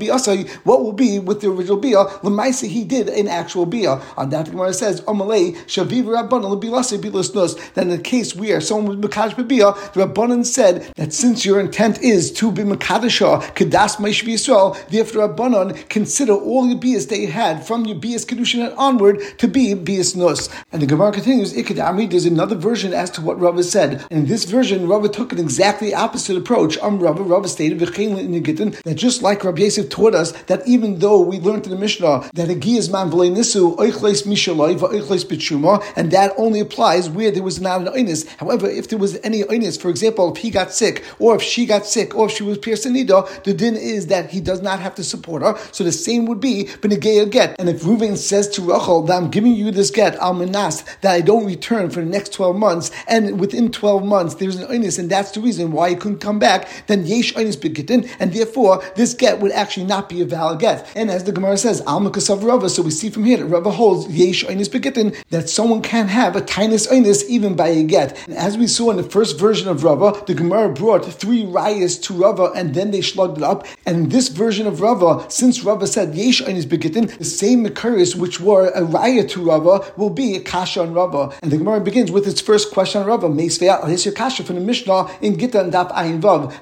Biasai, 0.00 0.48
what 0.64 0.82
will 0.82 0.92
be 0.92 1.18
with 1.18 1.40
the 1.40 1.50
original 1.50 1.76
Bia, 1.76 2.04
Lamaisa 2.22 2.68
he 2.68 2.84
did 2.84 3.08
an 3.08 3.28
actual 3.28 3.66
Bia. 3.66 4.00
On 4.16 4.30
that, 4.30 4.46
the 4.46 4.52
Gemara 4.52 4.72
says, 4.72 5.00
Omalei, 5.02 5.56
Shaviv 5.66 6.04
Rabban, 6.04 6.42
Labilase 6.42 6.98
Bilas 7.00 7.34
Nus, 7.34 7.54
that 7.70 7.82
in 7.82 7.88
the 7.90 7.98
case 7.98 8.34
where 8.34 8.60
someone 8.60 9.00
was 9.00 9.10
Makadosh 9.10 9.34
Bebia, 9.34 9.92
the 9.92 10.06
Rabbanan 10.06 10.44
said 10.44 10.92
that 10.96 11.12
since 11.12 11.44
your 11.44 11.60
intent 11.60 12.00
is 12.02 12.32
to 12.32 12.50
be 12.50 12.62
Makadashah, 12.62 13.54
Kedas 13.54 13.96
Maish 13.96 14.24
Yisrael, 14.24 14.76
therefore 14.88 15.28
the 15.28 15.34
Rabbanan 15.34 15.88
consider 15.88 16.32
all 16.32 16.68
the 16.68 16.74
Bias 16.74 17.10
you 17.10 17.28
had 17.28 17.66
from 17.66 17.84
your 17.84 17.96
Bias 17.96 18.24
Kedushin 18.24 18.66
and 18.66 18.74
onward 18.76 19.20
to 19.38 19.48
be 19.48 19.74
Bias 19.74 20.14
Nus. 20.14 20.48
And 20.72 20.82
the 20.82 20.86
Gemara 20.86 21.12
continues, 21.12 21.52
Ikadami, 21.52 22.10
there's 22.10 22.26
another 22.26 22.56
version 22.56 22.92
as 22.92 23.10
to 23.12 23.20
what 23.20 23.40
Rava 23.40 23.62
said. 23.62 24.04
And 24.10 24.20
in 24.20 24.26
this 24.26 24.44
version, 24.44 24.88
Rava 24.88 25.08
took 25.08 25.32
an 25.32 25.38
exactly 25.38 25.94
opposite 25.94 26.36
approach. 26.36 26.78
Um 26.90 26.98
Rava, 26.98 27.22
Rava 27.22 27.46
stated, 27.46 27.78
that 27.78 28.94
just 28.96 29.22
like 29.22 29.44
Rabbi 29.44 29.62
Yosef 29.62 29.88
taught 29.90 30.12
us, 30.12 30.32
that 30.42 30.66
even 30.66 30.98
though 30.98 31.20
we 31.20 31.38
learned 31.38 31.66
in 31.66 31.70
the 31.70 31.78
Mishnah 31.78 32.28
that 32.34 32.50
a 32.50 32.54
Giyaz 32.54 32.90
man 32.90 33.10
nisu 33.10 33.76
oichles 33.76 34.26
mishaloi 34.26 34.76
va'oichles 34.76 35.24
bitshuma, 35.24 35.84
and 35.94 36.10
that 36.10 36.32
only 36.36 36.58
applies 36.58 37.08
where 37.08 37.30
there 37.30 37.44
was 37.44 37.60
not 37.60 37.82
an 37.82 37.86
oinus. 37.94 38.26
However, 38.38 38.68
if 38.68 38.88
there 38.88 38.98
was 38.98 39.20
any 39.22 39.44
oinus, 39.44 39.80
for 39.80 39.88
example, 39.88 40.32
if 40.32 40.42
he 40.42 40.50
got 40.50 40.72
sick, 40.72 41.04
or 41.20 41.36
if 41.36 41.42
she 41.42 41.64
got 41.64 41.86
sick, 41.86 42.16
or 42.16 42.26
if 42.26 42.32
she 42.32 42.42
was 42.42 42.58
pierced 42.58 42.86
in 42.86 42.94
nida, 42.94 43.44
the 43.44 43.54
din 43.54 43.76
is 43.76 44.08
that 44.08 44.30
he 44.30 44.40
does 44.40 44.60
not 44.60 44.80
have 44.80 44.96
to 44.96 45.04
support 45.04 45.42
her. 45.42 45.56
So 45.70 45.84
the 45.84 45.92
same 45.92 46.26
would 46.26 46.40
be 46.40 46.64
benegeya 46.80 47.30
get. 47.30 47.54
And 47.60 47.68
if 47.68 47.82
Reuven 47.82 48.16
says 48.16 48.48
to 48.50 48.62
Rachel 48.62 49.02
that 49.02 49.16
I'm 49.16 49.30
giving 49.30 49.54
you 49.54 49.70
this 49.70 49.90
get, 49.90 50.16
al 50.16 50.34
manas, 50.34 50.82
that 51.02 51.14
I 51.14 51.20
don't 51.20 51.46
return 51.46 51.90
for 51.90 52.00
the 52.00 52.06
next 52.06 52.32
12 52.32 52.56
months, 52.56 52.90
and 53.06 53.38
within 53.38 53.70
12 53.70 54.04
months 54.04 54.34
there's 54.34 54.56
an 54.56 54.66
oinus, 54.66 54.98
and 54.98 55.08
that's 55.08 55.30
the 55.30 55.40
reason 55.40 55.70
why 55.70 55.90
he 55.90 55.94
couldn't 55.94 56.18
come 56.18 56.40
back, 56.40 56.68
then 56.86 57.06
yesh 57.06 57.34
oinus 57.34 57.56
begitin, 57.56 58.08
and 58.18 58.32
therefore 58.32 58.82
this 58.96 59.14
get 59.14 59.40
would 59.40 59.52
actually 59.52 59.86
not 59.86 60.08
be 60.08 60.20
a 60.20 60.24
valid 60.24 60.60
get. 60.60 60.86
And 60.94 61.10
as 61.10 61.24
the 61.24 61.32
Gemara 61.32 61.56
says, 61.56 61.82
al 61.86 62.00
makasav 62.00 62.42
Rava, 62.42 62.68
so 62.68 62.82
we 62.82 62.90
see 62.90 63.10
from 63.10 63.24
here 63.24 63.38
that 63.38 63.46
Rava 63.46 63.70
holds 63.70 64.08
yesh 64.08 64.44
oinus 64.44 64.68
begitin, 64.68 65.16
that 65.30 65.48
someone 65.48 65.82
can 65.82 66.08
have 66.08 66.36
a 66.36 66.40
tinus 66.40 66.88
oinus 66.88 67.24
even 67.28 67.54
by 67.54 67.68
a 67.68 67.82
get. 67.82 68.16
And 68.26 68.36
as 68.36 68.56
we 68.56 68.66
saw 68.66 68.90
in 68.90 68.96
the 68.96 69.02
first 69.02 69.38
version 69.38 69.68
of 69.68 69.84
Rava, 69.84 70.22
the 70.26 70.34
Gemara 70.34 70.72
brought 70.72 71.04
three 71.04 71.44
rayas 71.44 72.00
to 72.02 72.14
Rava 72.14 72.52
and 72.54 72.74
then 72.74 72.90
they 72.90 73.02
slugged 73.02 73.38
it 73.38 73.44
up. 73.44 73.66
And 73.86 74.10
this 74.10 74.28
version 74.28 74.66
of 74.66 74.80
Rava, 74.80 75.30
since 75.30 75.64
Rava 75.64 75.86
said 75.86 76.14
Yesh 76.14 76.42
Einis 76.42 76.66
Begitin, 76.66 77.16
the 77.18 77.24
same 77.24 77.64
Makaris 77.64 78.14
which 78.14 78.40
were 78.40 78.68
a 78.68 78.82
raya 78.82 79.28
to 79.30 79.42
Rava 79.42 79.92
will 79.96 80.10
be 80.10 80.36
a 80.36 80.40
Kasha 80.40 80.82
on 80.82 80.94
Rava. 80.94 81.36
And 81.42 81.50
the 81.50 81.58
Gemara 81.58 81.80
begins 81.80 82.10
with 82.10 82.26
its 82.26 82.40
first 82.40 82.72
question 82.72 83.02
on 83.02 83.06
Rava, 83.06 83.28
here's 83.30 84.04
your 84.04 84.14
Kasha 84.14 84.44
from 84.44 84.56
the 84.56 84.62
Mishnah 84.62 85.10
in 85.20 85.38
Gita 85.38 85.60
and 85.60 85.72
Dap 85.72 85.90
Ayin 85.90 86.20
Vav. 86.20 86.52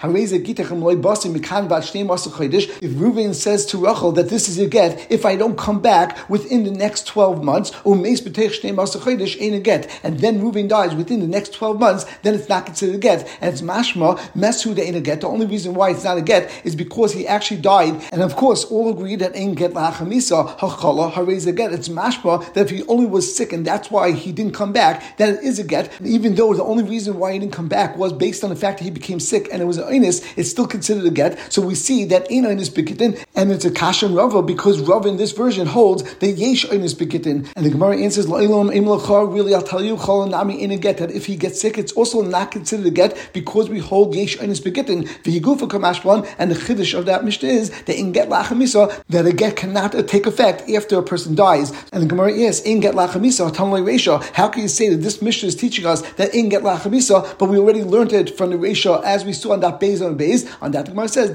If 2.82 2.92
Reuven 2.92 3.34
says 3.34 3.66
to 3.66 3.78
Rachel 3.78 4.12
that 4.12 4.28
this 4.28 4.48
is 4.48 4.58
a 4.58 4.66
get, 4.66 5.06
if 5.10 5.24
I 5.24 5.36
don't 5.36 5.56
come 5.58 5.80
back 5.80 6.28
within 6.28 6.64
the 6.64 6.70
next 6.70 7.06
12 7.06 7.42
months, 7.42 7.72
um, 7.84 8.02
get, 8.02 10.00
and 10.02 10.20
then 10.20 10.40
Reuven 10.40 10.68
dies 10.68 10.94
within 10.94 11.20
the 11.20 11.26
next 11.26 11.54
12 11.54 11.78
months, 11.78 12.06
then 12.22 12.34
it's 12.34 12.48
not 12.48 12.66
considered 12.66 12.96
a 12.96 12.98
get. 12.98 13.28
And 13.40 13.52
it's 13.52 13.62
mashma, 13.62 14.18
mesuda 14.34 14.80
ain't 14.80 14.96
a 14.96 15.00
get. 15.00 15.20
The 15.20 15.28
only 15.28 15.46
reason 15.46 15.74
why 15.74 15.90
it's 15.90 16.04
not 16.04 16.18
a 16.18 16.22
get 16.22 16.50
is 16.64 16.74
because 16.76 17.12
he 17.12 17.26
actually 17.26 17.60
died. 17.60 18.02
And 18.12 18.22
of 18.22 18.36
course, 18.36 18.64
all 18.64 18.90
agree 18.90 19.16
that 19.16 19.36
ain't 19.36 19.56
get 19.56 19.72
la'achamisa, 19.72 20.58
hachala, 20.58 21.12
harez 21.12 21.46
a 21.46 21.52
get. 21.52 21.72
It's 21.72 21.88
mashma 21.88 22.52
that 22.54 22.66
if 22.66 22.70
he 22.70 22.82
only 22.84 23.06
was 23.06 23.34
sick 23.36 23.52
and 23.52 23.66
that's 23.66 23.90
why 23.90 24.12
he 24.12 24.32
didn't 24.32 24.54
come 24.54 24.72
back, 24.72 25.16
then 25.16 25.36
it 25.36 25.44
is 25.44 25.58
a 25.58 25.64
get. 25.64 25.92
even 26.02 26.34
though 26.34 26.54
the 26.54 26.64
only 26.64 26.84
reason 26.84 27.18
why 27.18 27.32
he 27.32 27.38
didn't 27.38 27.52
come 27.52 27.68
back 27.68 27.96
was 27.96 28.12
based 28.12 28.44
on 28.44 28.50
the 28.50 28.56
fact 28.56 28.78
that 28.78 28.84
he 28.84 28.90
became 28.90 29.20
sick 29.20 29.48
and 29.52 29.62
it 29.62 29.64
was 29.64 29.78
an 29.78 29.92
inus, 29.98 30.24
it's 30.36 30.50
still 30.50 30.66
considered 30.66 31.04
a 31.04 31.10
get. 31.10 31.52
So 31.52 31.62
we 31.62 31.74
see 31.74 32.04
that 32.06 32.30
ain't 32.30 32.46
inus 32.46 32.70
bikitin, 32.70 33.24
and 33.34 33.50
it's 33.50 33.64
a 33.64 33.70
Kashan 33.70 34.16
rava 34.16 34.42
because 34.42 34.80
rava 34.80 35.08
in 35.08 35.16
this 35.16 35.32
version 35.32 35.66
holds 35.66 36.02
that 36.02 36.32
yesh 36.32 36.64
inus 36.66 36.94
bikitin. 36.94 37.50
And 37.56 37.66
the 37.66 37.70
Gemara 37.70 37.98
answers, 37.98 38.26
really, 38.26 39.54
I'll 39.54 39.62
tell 39.62 39.82
you, 39.82 39.96
nami 39.96 40.62
in 40.62 40.70
a 40.70 40.76
get 40.76 40.98
that 40.98 41.10
if 41.10 41.26
he 41.26 41.36
gets 41.36 41.60
sick, 41.60 41.78
it's 41.78 41.92
also 41.92 42.22
not 42.22 42.50
considered 42.50 42.86
a 42.86 42.90
get 42.90 43.30
because 43.32 43.68
we 43.68 43.78
hold 43.78 44.14
yesh 44.14 44.36
einis 44.38 44.62
begitin 44.62 45.04
v'higufa 45.22 45.68
kamashban, 45.68 46.28
and 46.38 46.50
the 46.50 46.54
chiddush 46.54 46.96
of 46.96 47.06
that 47.06 47.24
mishnah 47.24 47.48
is 47.48 47.70
that 47.84 47.96
in 47.96 48.12
get 48.12 48.28
lachamisa 48.28 49.02
that 49.08 49.26
a 49.26 49.32
get 49.32 49.56
cannot 49.56 49.92
take 50.08 50.26
effect 50.26 50.68
after 50.70 50.98
a 50.98 51.02
person 51.02 51.34
dies. 51.34 51.72
And 51.92 52.02
the 52.02 52.06
Gemara 52.06 52.32
is 52.32 52.60
in 52.60 52.80
get 52.80 52.94
lachamisa 52.94 53.50
tamlei 53.50 53.82
reisha. 53.82 54.22
How 54.34 54.48
can 54.48 54.62
you 54.62 54.68
say 54.68 54.88
that 54.90 54.98
this 54.98 55.20
mishnah 55.22 55.48
is 55.48 55.56
teaching 55.56 55.86
us 55.86 56.02
that 56.12 56.34
in 56.34 56.48
get 56.48 56.62
lachamisa, 56.62 57.38
but 57.38 57.48
we 57.48 57.58
already 57.58 57.82
learned 57.84 58.12
it 58.12 58.36
from 58.36 58.50
the 58.50 58.56
reisha 58.56 59.02
as 59.04 59.24
we 59.24 59.32
saw 59.32 59.52
on 59.52 59.60
that 59.60 59.80
beis 59.88 60.04
on 60.04 60.16
beis. 60.16 60.48
On 60.62 60.70
that 60.72 60.86
the 60.86 60.92
Gemara 60.92 61.08
says 61.08 61.28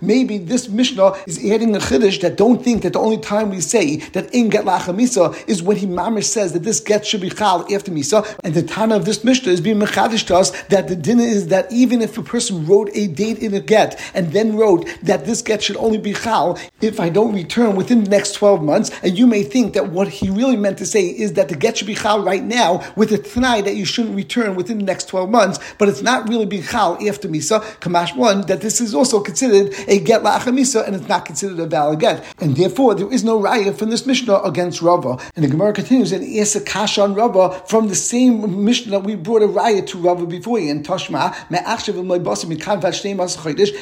maybe 0.00 0.38
this 0.38 0.68
mishnah 0.68 1.12
is 1.26 1.38
adding 1.50 1.74
a 1.76 1.78
chiddush 1.78 2.20
that 2.20 2.36
don't 2.36 2.62
think 2.62 2.82
that 2.82 2.92
the 2.92 2.98
only 2.98 3.18
time 3.18 3.50
we 3.50 3.60
say 3.60 3.96
that 4.14 4.32
in 4.34 4.48
get 4.48 4.64
lachamisa 4.64 5.48
is 5.48 5.62
when 5.62 5.76
he 5.76 5.86
mamish 5.86 6.24
says 6.24 6.52
that 6.52 6.62
this 6.62 6.80
get 6.80 7.06
should 7.06 7.20
be 7.20 7.30
chal 7.30 7.66
after 7.74 7.90
misa, 7.90 8.26
and 8.44 8.54
the 8.54 8.62
Tana 8.62 8.96
of 8.96 9.04
this 9.04 9.24
Mishnah 9.24 9.52
is 9.52 9.60
being 9.60 9.78
mechadish 9.78 10.26
to 10.26 10.36
us 10.36 10.50
that 10.64 10.88
the 10.88 10.96
dinner 10.96 11.24
is 11.24 11.48
that 11.48 11.70
even 11.72 12.02
if 12.02 12.16
a 12.18 12.22
person 12.22 12.66
wrote 12.66 12.90
a 12.94 13.06
date 13.08 13.38
in 13.38 13.54
a 13.54 13.60
get 13.60 14.00
and 14.14 14.32
then 14.32 14.56
wrote 14.56 14.88
that 15.02 15.26
this 15.26 15.42
get 15.42 15.62
should 15.62 15.76
only 15.76 15.98
be 15.98 16.12
chal 16.12 16.58
if 16.80 17.00
I 17.00 17.08
don't 17.08 17.34
return 17.34 17.76
within 17.76 18.04
the 18.04 18.10
next 18.10 18.32
12 18.34 18.62
months, 18.62 18.90
and 19.02 19.18
you 19.18 19.26
may 19.26 19.42
think 19.42 19.74
that 19.74 19.90
what 19.90 20.08
he 20.08 20.30
really 20.30 20.56
meant 20.56 20.78
to 20.78 20.86
say 20.86 21.06
is 21.06 21.34
that 21.34 21.48
the 21.48 21.56
get 21.56 21.78
should 21.78 21.86
be 21.86 21.94
chal 21.94 22.22
right 22.22 22.42
now 22.42 22.82
with 22.96 23.12
a 23.12 23.18
tonight 23.18 23.62
that 23.62 23.76
you 23.76 23.84
shouldn't 23.84 24.16
return 24.16 24.54
within 24.54 24.78
the 24.78 24.84
next 24.84 25.08
12 25.08 25.30
months, 25.30 25.58
but 25.78 25.88
it's 25.88 26.02
not 26.02 26.28
really 26.28 26.46
being 26.46 26.62
chal 26.62 26.96
after 27.10 27.28
misa, 27.28 27.60
kamash 27.80 28.16
one, 28.16 28.42
that 28.42 28.60
this 28.62 28.80
is 28.80 28.94
also 28.94 29.20
considered 29.20 29.74
a 29.88 29.98
get 30.00 30.22
la'acha 30.22 30.52
misa 30.58 30.86
and 30.86 30.96
it's 30.96 31.08
not 31.08 31.26
considered 31.26 31.58
a 31.58 31.66
valid 31.66 32.00
get. 32.00 32.24
And 32.40 32.56
therefore, 32.56 32.94
there 32.94 33.12
is 33.12 33.24
no 33.24 33.38
raya 33.38 33.76
from 33.76 33.90
this 33.90 34.06
Mishnah 34.06 34.40
against 34.42 34.80
Rava. 34.80 35.18
And 35.36 35.44
the 35.44 35.48
Gemara 35.48 35.72
continues, 35.72 36.12
and 36.12 36.24
Esa 36.24 36.60
Kasha 36.60 37.02
on 37.02 37.14
Rava 37.14 37.62
from 37.66 37.88
the 37.88 37.94
same 37.94 38.64
Mishnah 38.64 38.90
that 38.92 39.04
we 39.04 39.14
brought 39.14 39.42
a 39.42 39.46
riot 39.46 39.86
to 39.88 39.98
Rava 39.98 40.26
before 40.26 40.58
in 40.58 40.82
Tashma. 40.82 41.34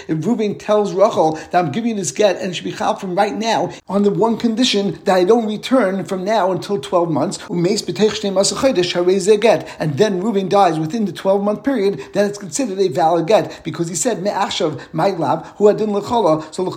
If 0.08 0.26
Reuben 0.26 0.58
tells 0.58 0.92
Rachel 0.92 1.32
that 1.32 1.54
I'm 1.54 1.72
giving 1.72 1.96
this 1.96 2.12
get 2.12 2.36
and 2.36 2.50
it 2.50 2.54
should 2.54 2.64
be 2.64 2.72
chal 2.72 2.96
from 2.96 3.16
right 3.16 3.34
now 3.34 3.70
on 3.88 4.02
the 4.02 4.10
one 4.10 4.36
condition 4.36 4.98
that 5.04 5.16
I 5.16 5.24
don't 5.24 5.46
return 5.46 6.04
from 6.04 6.24
now 6.24 6.52
until 6.52 6.80
12 6.80 7.10
months, 7.10 7.38
umeis 7.38 7.82
b'tech 7.82 8.10
shnei 8.10 8.32
mas 8.32 8.52
chodesh, 8.52 9.40
get. 9.40 9.68
and 9.78 9.96
then 9.98 10.20
Reuben 10.20 10.48
dies 10.48 10.78
within 10.78 11.04
the 11.04 11.12
12 11.12 11.42
month 11.42 11.64
period, 11.64 12.00
then 12.12 12.28
it's 12.28 12.38
considered 12.38 12.78
a 12.78 12.88
valid 12.88 13.17
get 13.26 13.60
because 13.64 13.88
he 13.88 13.94
said 13.94 14.22
me'achshav 14.22 14.80
my 14.92 15.10
lab 15.10 15.44
who 15.56 15.68
adin 15.68 15.90
lechala. 15.90 16.52
So 16.54 16.68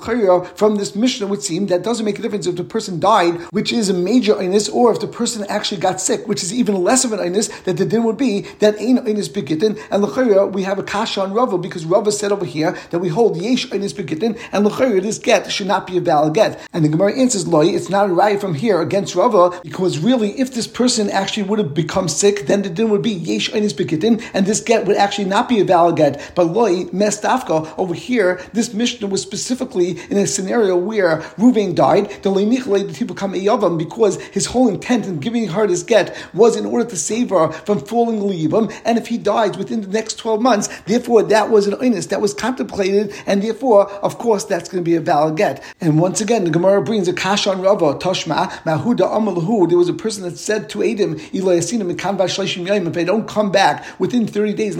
from 0.55 0.75
this 0.75 0.95
Mishnah 0.95 1.27
would 1.27 1.43
seem 1.43 1.67
that 1.67 1.83
doesn't 1.83 2.05
make 2.05 2.19
a 2.19 2.21
difference 2.21 2.48
if 2.48 2.55
the 2.55 2.63
person 2.63 3.00
died, 3.00 3.39
which 3.51 3.71
is 3.71 3.89
a 3.89 3.93
major 3.93 4.33
inus, 4.36 4.74
or 4.74 4.91
if 4.91 5.00
the 5.00 5.07
person 5.07 5.45
actually 5.50 5.79
got 5.79 6.01
sick, 6.01 6.27
which 6.27 6.43
is 6.43 6.53
even 6.53 6.83
less 6.83 7.05
of 7.05 7.13
an 7.13 7.19
inus, 7.19 7.50
that 7.63 7.77
the 7.77 7.86
din 7.86 8.03
would 8.03 8.17
be 8.17 8.41
that 8.60 8.77
ein 8.79 8.98
inus 9.05 9.31
begitin. 9.31 9.79
And 9.89 10.03
lechayra 10.03 10.51
we 10.51 10.63
have 10.63 10.79
a 10.79 10.83
kasha 10.83 11.21
on 11.21 11.33
Rava 11.33 11.57
because 11.57 11.86
Rava 11.86 12.12
said 12.12 12.31
over 12.31 12.45
here 12.45 12.77
that 12.89 13.00
we 13.00 13.10
hold 13.10 13.38
yesh 13.38 13.67
inus 13.67 13.95
begitin, 13.95 14.38
and 14.51 14.65
lechayra 14.65 15.01
this 15.01 15.17
get 15.17 15.51
should 15.51 15.67
not 15.67 15.88
be 15.88 15.98
a 15.98 16.01
valid 16.01 16.33
get. 16.33 16.60
And 16.74 16.83
the 16.83 16.89
Gemara 16.89 17.17
answers 17.17 17.48
loy, 17.48 17.67
it's 17.67 17.89
not 17.89 18.10
a 18.10 18.13
right 18.13 18.39
from 18.39 18.53
here 18.53 18.81
against 18.81 19.15
Rava 19.15 19.60
because 19.63 20.00
really 20.00 20.39
if 20.39 20.53
this 20.53 20.67
person 20.67 21.10
actually 21.10 21.43
would 21.43 21.60
have 21.60 21.74
become 21.74 22.07
sick, 22.07 22.48
then 22.48 22.62
the 22.62 22.69
din 22.69 22.89
would 22.89 23.01
be 23.01 23.12
yesh 23.12 23.50
inus 23.51 23.74
begitin, 23.74 24.21
and 24.33 24.45
this 24.45 24.62
get 24.62 24.86
would 24.86 24.98
actually 24.98 25.25
not 25.25 25.48
be 25.48 25.60
a 25.60 25.65
valid 25.65 25.95
get. 25.95 26.30
But 26.35 26.45
loy 26.45 26.85
mestafka 26.85 27.73
over 27.77 27.93
here, 27.93 28.41
this 28.53 28.73
Mishnah 28.73 29.07
was 29.07 29.21
specifically 29.21 30.00
in 30.09 30.17
a 30.17 30.27
scenario 30.27 30.75
where 30.77 31.17
Ruvain 31.38 31.75
died, 31.75 32.09
the 32.23 32.95
people 32.95 33.15
come 33.15 33.31
because 33.77 34.21
his 34.21 34.45
whole 34.47 34.67
intent 34.67 35.05
in 35.05 35.19
giving 35.19 35.47
her 35.47 35.67
this 35.67 35.83
get 35.83 36.15
was 36.33 36.55
in 36.55 36.65
order 36.65 36.89
to 36.89 36.95
save 36.95 37.29
her 37.29 37.51
from 37.51 37.79
falling 37.79 38.19
Liyibam, 38.19 38.73
and 38.85 38.97
if 38.97 39.07
he 39.07 39.17
dies 39.17 39.57
within 39.57 39.81
the 39.81 39.88
next 39.88 40.15
12 40.15 40.41
months, 40.41 40.69
therefore 40.81 41.23
that 41.23 41.50
was 41.50 41.67
an 41.67 41.75
onus 41.75 42.07
that 42.07 42.21
was 42.21 42.33
contemplated, 42.33 43.13
and 43.25 43.41
therefore, 43.41 43.89
of 44.03 44.17
course, 44.17 44.45
that's 44.45 44.69
going 44.69 44.83
to 44.83 44.89
be 44.89 44.95
a 44.95 45.01
valid 45.01 45.38
get. 45.38 45.63
And 45.79 46.00
once 46.00 46.21
again, 46.21 46.43
the 46.43 46.50
Gemara 46.50 46.81
brings 46.81 47.07
a 47.07 47.13
kash 47.13 47.47
on 47.47 47.61
Rava, 47.61 47.95
Toshma, 47.95 48.50
Mahuda 48.63 49.07
Amalahu, 49.09 49.67
there 49.67 49.77
was 49.77 49.89
a 49.89 49.93
person 49.93 50.23
that 50.23 50.38
said 50.38 50.69
to 50.69 50.83
Adam, 50.83 51.17
if 51.19 52.93
they 52.93 53.05
don't 53.05 53.27
come 53.27 53.51
back 53.51 54.00
within 54.00 54.27
30 54.27 54.53
days, 54.53 54.77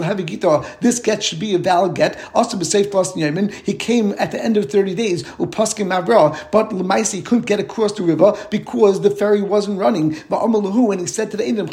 this 0.80 0.98
get 0.98 1.22
should 1.32 1.40
be 1.40 1.54
a 1.54 1.58
valid 1.58 1.94
get. 1.94 2.18
Also, 2.34 2.58
he 2.58 3.74
came 3.74 4.14
at 4.18 4.30
the 4.32 4.42
end 4.42 4.56
of 4.58 4.70
30 4.70 4.94
days, 4.94 5.22
upaskim 5.38 5.86
mavra, 5.88 6.36
but 6.50 6.70
Lemaisi 6.70 7.24
couldn't 7.24 7.46
get 7.46 7.58
across 7.58 7.92
the 7.92 8.02
river 8.02 8.34
because 8.50 9.00
the 9.00 9.10
ferry 9.10 9.40
wasn't 9.40 9.78
running. 9.78 10.14
And 10.30 11.00
he 11.00 11.06
said 11.06 11.30
to 11.30 11.36
the 11.38 11.48
Adam, 11.48 11.68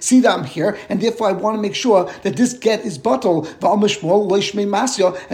see 0.00 0.20
that 0.20 0.38
I'm 0.38 0.44
here, 0.44 0.76
and 0.88 1.00
therefore 1.00 1.28
I 1.28 1.32
want 1.32 1.56
to 1.56 1.62
make 1.62 1.74
sure 1.74 2.10
that 2.22 2.36
this 2.36 2.54
get 2.54 2.84
is 2.84 2.98
bottle. 2.98 3.46
And 3.46 3.60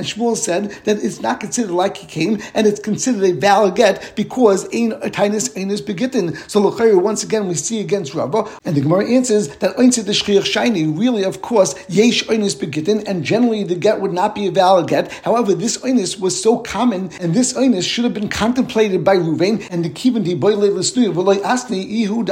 Shmuel 0.07 0.37
said 0.37 0.71
that 0.85 1.03
it's 1.03 1.21
not 1.21 1.41
considered 1.41 1.73
like 1.73 1.97
he 1.97 2.07
came, 2.07 2.39
and 2.55 2.67
it's 2.67 2.81
considered 2.81 3.25
a 3.25 3.33
valid 3.33 3.77
get 3.77 4.13
because 4.15 4.65
ein 4.75 4.93
tainis 5.13 5.49
einus 5.55 5.81
begitin. 5.81 6.37
So 6.49 6.61
once 6.99 7.23
again 7.23 7.49
we 7.49 7.55
see 7.55 7.81
against 7.81 8.15
Rabbah, 8.15 8.49
and 8.65 8.77
the 8.77 8.83
Gemara 8.83 9.09
answers 9.09 9.49
that 9.59 9.77
the 9.77 10.13
shchiach 10.13 10.45
shiny. 10.45 10.87
Really, 10.87 11.25
of 11.25 11.41
course, 11.41 11.75
yesh 11.89 12.25
einus 12.25 12.58
and 12.62 13.25
generally 13.25 13.65
the 13.65 13.75
get 13.75 14.00
would 14.00 14.12
not 14.12 14.35
be 14.35 14.47
a 14.47 14.50
valid 14.50 14.88
get. 14.88 15.12
However, 15.25 15.55
this 15.55 15.79
einus 15.79 16.19
was 16.19 16.41
so 16.41 16.59
common, 16.59 17.11
and 17.21 17.35
this 17.35 17.53
einus 17.53 17.85
should 17.85 18.05
have 18.05 18.15
been 18.15 18.29
contemplated 18.29 19.05
by 19.05 19.17
Ruvain, 19.17 19.67
and 19.71 19.85
the 19.85 19.91
kivin 19.91 20.25
di 20.25 20.35
boile 20.35 20.69
asni 20.69 21.85
ihu 21.88 22.25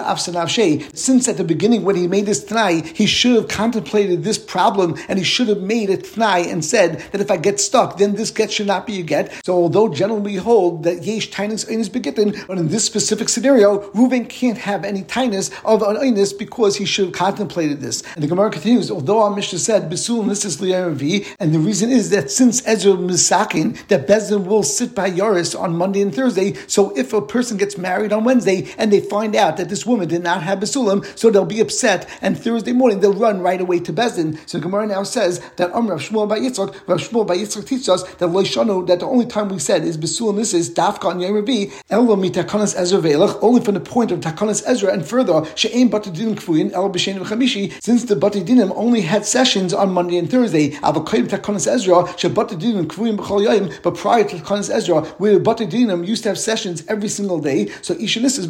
Since 0.94 1.28
at 1.28 1.36
the 1.36 1.44
beginning 1.44 1.84
when 1.84 1.96
he 1.96 2.08
made 2.08 2.26
this 2.26 2.44
tnai, 2.44 2.84
he 2.96 3.06
should 3.06 3.36
have 3.36 3.48
contemplated 3.48 4.24
this 4.24 4.38
problem, 4.38 4.96
and 5.08 5.18
he 5.18 5.24
should 5.24 5.48
have 5.48 5.60
made 5.60 5.90
a 5.90 5.96
tnai 5.96 6.50
and 6.50 6.64
said 6.64 7.00
that 7.12 7.20
if 7.20 7.30
I 7.30 7.36
get 7.36 7.60
stuck, 7.60 7.98
then 7.98 8.14
this 8.14 8.30
get 8.30 8.52
should 8.52 8.66
not 8.66 8.86
be 8.86 9.00
a 9.00 9.02
get. 9.02 9.32
So 9.44 9.54
although 9.54 9.88
generally 9.88 10.20
we 10.22 10.36
hold 10.36 10.84
that 10.84 11.02
yesh 11.02 11.30
tainis 11.30 11.66
einis 11.70 11.90
begitin, 11.90 12.46
but 12.46 12.58
in 12.58 12.68
this 12.68 12.84
specific 12.84 13.28
scenario, 13.28 13.90
Ruvain 13.90 14.28
can't 14.28 14.58
have 14.58 14.84
any 14.84 15.02
tainis 15.02 15.52
of 15.64 15.82
an 15.82 15.96
einis 15.96 16.36
because 16.36 16.76
he 16.76 16.84
should 16.84 17.06
have 17.06 17.14
contemplated 17.14 17.80
this. 17.80 18.02
And 18.14 18.22
the 18.22 18.28
Gemara 18.28 18.50
continues, 18.50 18.90
although 18.90 19.22
our 19.22 19.34
Mishnah 19.34 19.58
said 19.58 19.88
and 20.22 21.54
the 21.54 21.58
reason 21.58 21.90
is 21.90 22.10
that 22.10 22.30
since 22.30 22.66
Ezra 22.66 22.92
misakin 22.92 23.76
that 23.88 24.06
Bezdin 24.06 24.46
will 24.46 24.62
sit 24.62 24.94
by 24.94 25.06
Yoris 25.06 25.54
on 25.54 25.76
Monday 25.76 26.00
and 26.00 26.14
Thursday, 26.14 26.54
so 26.66 26.96
if 26.96 27.12
a 27.12 27.20
person 27.20 27.56
gets 27.56 27.76
married 27.76 28.12
on 28.12 28.24
Wednesday 28.24 28.72
and 28.78 28.92
they 28.92 29.00
find 29.00 29.34
out 29.34 29.56
that 29.56 29.68
this 29.68 29.84
woman 29.84 30.08
did 30.08 30.22
not 30.22 30.42
have 30.42 30.60
besulim, 30.60 31.04
so 31.18 31.30
they'll 31.30 31.44
be 31.44 31.60
upset, 31.60 32.08
and 32.22 32.38
Thursday 32.38 32.72
morning 32.72 33.00
they'll 33.00 33.12
run 33.12 33.40
right 33.40 33.60
away 33.60 33.78
to 33.80 33.92
Bezdin. 33.92 34.38
So 34.48 34.60
Gemara 34.60 34.86
now 34.86 35.02
says 35.02 35.40
that 35.56 35.72
Amr 35.72 35.92
Rav 35.92 36.00
Shmuel 36.00 36.28
by 36.28 36.38
Yitzchak, 36.38 36.74
Rav 36.86 37.00
Shmuel 37.00 37.26
by 37.26 37.36
Yitzchak 37.36 37.66
teaches 37.66 37.88
us 37.88 38.02
that 38.14 38.28
Loishanu, 38.28 38.86
that 38.86 39.00
the 39.00 39.06
only 39.06 39.26
time 39.26 39.48
we 39.48 39.58
said 39.58 39.84
is 39.84 39.98
besulim 39.98 40.36
this 40.36 40.54
is 40.54 40.70
dafka 40.70 41.06
on 41.06 41.20
Yom 41.20 41.32
Revi, 41.32 41.72
Elo 41.90 42.16
mitakanas 42.16 42.78
Ezra 42.78 43.00
ve'elach, 43.00 43.38
only 43.42 43.60
from 43.60 43.74
the 43.74 43.80
point 43.80 44.12
of 44.12 44.20
takanas 44.20 44.62
Ezra, 44.66 44.92
and 44.92 45.06
further 45.06 45.44
she'aim 45.56 45.90
batadinim 45.90 46.36
kfuyin 46.36 46.72
el 46.72 46.90
b'shenim 46.90 47.24
chamishi, 47.24 47.72
since 47.82 48.04
the 48.04 48.14
batadinim 48.14 48.72
only 48.76 49.00
had 49.00 49.26
sessions 49.26 49.74
on 49.74 49.90
Monday 49.90 50.05
and 50.14 50.30
Thursday. 50.30 50.70
Avokadim 50.70 51.28
takanas 51.28 51.66
Ezra 51.66 52.06
she 52.16 52.28
batadinim 52.28 52.86
kfuyin 52.86 53.16
b'chol 53.16 53.44
yom, 53.44 53.70
but 53.82 53.96
prior 53.96 54.24
to 54.24 54.36
takanas 54.36 54.74
Ezra, 54.74 55.02
where 55.18 55.38
batadinim 55.40 56.06
used 56.06 56.22
to 56.22 56.28
have 56.28 56.38
sessions 56.38 56.84
every 56.88 57.08
single 57.08 57.38
day, 57.38 57.68
so 57.82 57.94
ishanis 57.94 58.38
is 58.38 58.46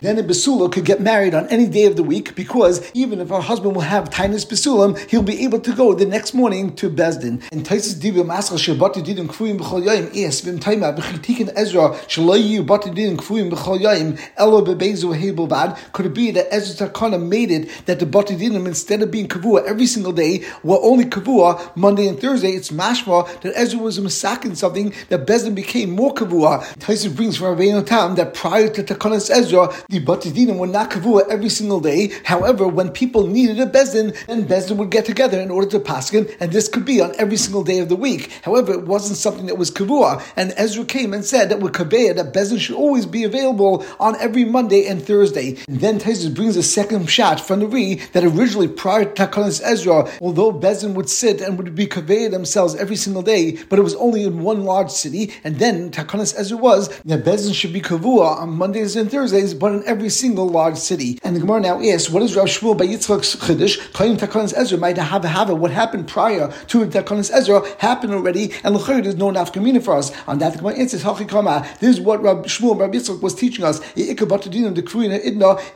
then 0.00 0.18
a 0.18 0.22
besula 0.22 0.70
could 0.72 0.84
get 0.84 1.00
married 1.00 1.34
on 1.34 1.46
any 1.48 1.66
day 1.66 1.84
of 1.84 1.96
the 1.96 2.02
week 2.02 2.34
because 2.34 2.90
even 2.94 3.20
if 3.20 3.28
her 3.28 3.40
husband 3.40 3.74
will 3.74 3.82
have 3.82 4.10
tainis 4.10 4.46
besulam, 4.46 4.98
he'll 5.10 5.22
be 5.22 5.44
able 5.44 5.60
to 5.60 5.72
go 5.72 5.94
the 5.94 6.06
next 6.06 6.34
morning 6.34 6.74
to 6.76 6.90
Bezdin. 6.90 7.42
And 7.52 7.64
Taisis 7.64 7.94
Dibim 7.94 8.26
Maskal 8.26 8.58
Shabbat 8.58 8.94
Didim 8.94 9.26
Kfuyim 9.26 9.58
B'chol 9.58 9.84
Yayim 9.84 10.16
Es 10.16 10.40
Vim 10.40 10.58
Taima 10.58 10.96
B'chitikin 10.96 11.52
Ezra 11.56 11.90
Shalayu 12.06 12.66
Bati 12.66 12.90
Didim 12.90 13.16
Kfuyim 13.16 13.50
B'chol 13.50 13.80
Yayim 13.80 14.20
Elo 14.36 14.64
Bebezu 14.64 15.16
Hebel 15.18 15.48
Bad. 15.48 15.76
Could 15.92 16.06
it 16.06 16.14
be 16.14 16.30
that 16.32 16.46
Ezra 16.52 16.88
Takana 16.88 17.20
made 17.20 17.50
it 17.50 17.86
that 17.86 17.98
the 17.98 18.06
Bati 18.06 18.36
Didim 18.36 18.66
instead 18.66 19.02
of 19.02 19.10
being 19.10 19.28
Kavua 19.28 19.64
every 19.66 19.86
single 19.86 20.12
day 20.12 20.44
only 20.82 21.04
Kavua 21.04 21.74
Monday 21.76 22.08
and 22.08 22.20
Thursday? 22.20 22.50
It's 22.50 22.70
mashma 22.70 23.40
that 23.40 23.52
Ezra 23.56 23.80
was 23.80 23.98
a 23.98 24.02
masakin 24.02 24.56
something 24.56 24.92
that 25.08 25.26
Bezdin 25.26 25.54
became 25.54 25.90
more 25.90 26.14
Kavua. 26.14 26.64
Taisis 26.78 27.14
brings 27.14 27.36
from 27.36 27.56
Rabbeinu 27.56 27.86
Tam 27.86 28.14
that 28.16 28.34
prior 28.34 28.68
to 28.68 28.82
Takanas 28.82 29.30
Ezra, 29.30 29.72
the 29.88 29.98
Bati 29.98 30.30
Didim 30.30 30.58
were 30.58 30.66
not 30.66 30.90
Kavua 30.90 31.28
every 31.28 31.48
single 31.48 31.80
day. 31.80 32.12
However, 32.24 32.66
when 32.68 32.90
people 32.90 33.26
needed 33.26 33.60
a 33.60 33.66
Bezdin, 33.66 34.16
then 34.26 34.46
Bezdin 34.46 34.76
would 34.76 34.90
get 34.90 35.04
together 35.04 35.40
in 35.40 35.50
order 35.50 35.68
to 35.70 35.80
paskin, 35.80 36.34
and 36.40 36.52
this 36.52 36.68
could 36.68 36.84
be 36.84 37.00
on 37.00 37.14
every 37.18 37.36
single 37.36 37.64
day 37.64 37.78
of 37.78 37.88
the 37.88 37.96
week. 37.96 38.30
However, 38.42 38.72
it 38.72 38.86
wasn't 38.86 39.18
something 39.18 39.46
that 39.46 39.56
was 39.58 39.70
kavua, 39.70 40.22
and 40.36 40.52
Ezra 40.56 40.84
came 40.84 41.12
and 41.12 41.24
said 41.24 41.48
that 41.48 41.60
with 41.60 41.72
kabeya 41.72 42.14
that 42.16 42.32
Bezdin 42.32 42.60
should 42.60 42.76
always 42.76 43.06
be 43.06 43.24
available 43.24 43.84
on 43.98 44.16
every 44.16 44.44
Monday 44.44 44.86
and 44.86 45.02
Thursday. 45.02 45.56
And 45.68 45.80
then 45.80 45.98
Taisus 45.98 46.34
brings 46.34 46.56
a 46.56 46.62
second 46.62 47.08
shot 47.10 47.40
from 47.40 47.60
the 47.60 47.66
Re 47.66 47.96
that 48.12 48.24
originally 48.24 48.68
prior 48.68 49.04
to 49.04 49.10
Takanas 49.10 49.60
Ezra, 49.64 50.10
although 50.20 50.52
Bezdin 50.52 50.67
would 50.94 51.08
sit 51.08 51.40
and 51.40 51.56
would 51.56 51.74
be 51.74 51.86
kabeya 51.86 52.30
themselves 52.30 52.74
every 52.76 52.96
single 52.96 53.22
day, 53.22 53.58
but 53.68 53.78
it 53.78 53.82
was 53.82 53.94
only 53.96 54.24
in 54.24 54.40
one 54.40 54.64
large 54.64 54.90
city, 54.90 55.32
and 55.44 55.58
then 55.58 55.90
Takanas 55.90 56.34
Ezra 56.38 56.56
was 56.56 56.88
that 57.04 57.24
Bezdin 57.24 57.54
should 57.54 57.72
be 57.72 57.80
kavua 57.80 58.38
on 58.42 58.50
Mondays 58.50 58.96
and 58.96 59.10
Thursdays, 59.10 59.54
but 59.54 59.72
in 59.72 59.82
every 59.86 60.08
single 60.08 60.48
large 60.48 60.76
city. 60.76 61.18
And 61.22 61.34
the 61.34 61.40
Gemara 61.40 61.60
now 61.60 61.80
asks, 61.80 62.10
what 62.10 62.22
is 62.22 62.36
Rav 62.36 62.46
Shmuel 62.46 62.76
by 62.76 62.86
Yitzchak's 62.86 63.36
Chiddush, 63.36 63.92
claiming 63.92 64.18
Takanas 64.18 64.52
Ezra 64.56 64.78
might 64.78 64.98
have 64.98 65.24
a 65.24 65.28
have 65.28 65.50
what 65.50 65.70
happened 65.70 66.06
prior 66.08 66.52
to 66.68 66.86
Takanas 66.86 67.30
Ezra 67.32 67.62
happened 67.78 68.12
already, 68.12 68.52
and 68.64 68.74
L'chayr 68.74 69.02
there's 69.02 69.16
no 69.16 69.30
nafkamina 69.30 69.82
for 69.82 69.94
us. 69.96 70.12
On 70.26 70.38
that, 70.38 70.52
the 70.52 70.58
Gemara 70.58 70.74
answers, 70.74 71.02
Hachikama. 71.02 71.78
This 71.78 71.96
is 71.96 72.00
what 72.00 72.22
Rav 72.22 72.44
Shmuel 72.44 72.78
Rav 72.78 72.90
Yitzchak 72.90 73.22
was 73.22 73.34
teaching 73.34 73.64
us. 73.64 73.80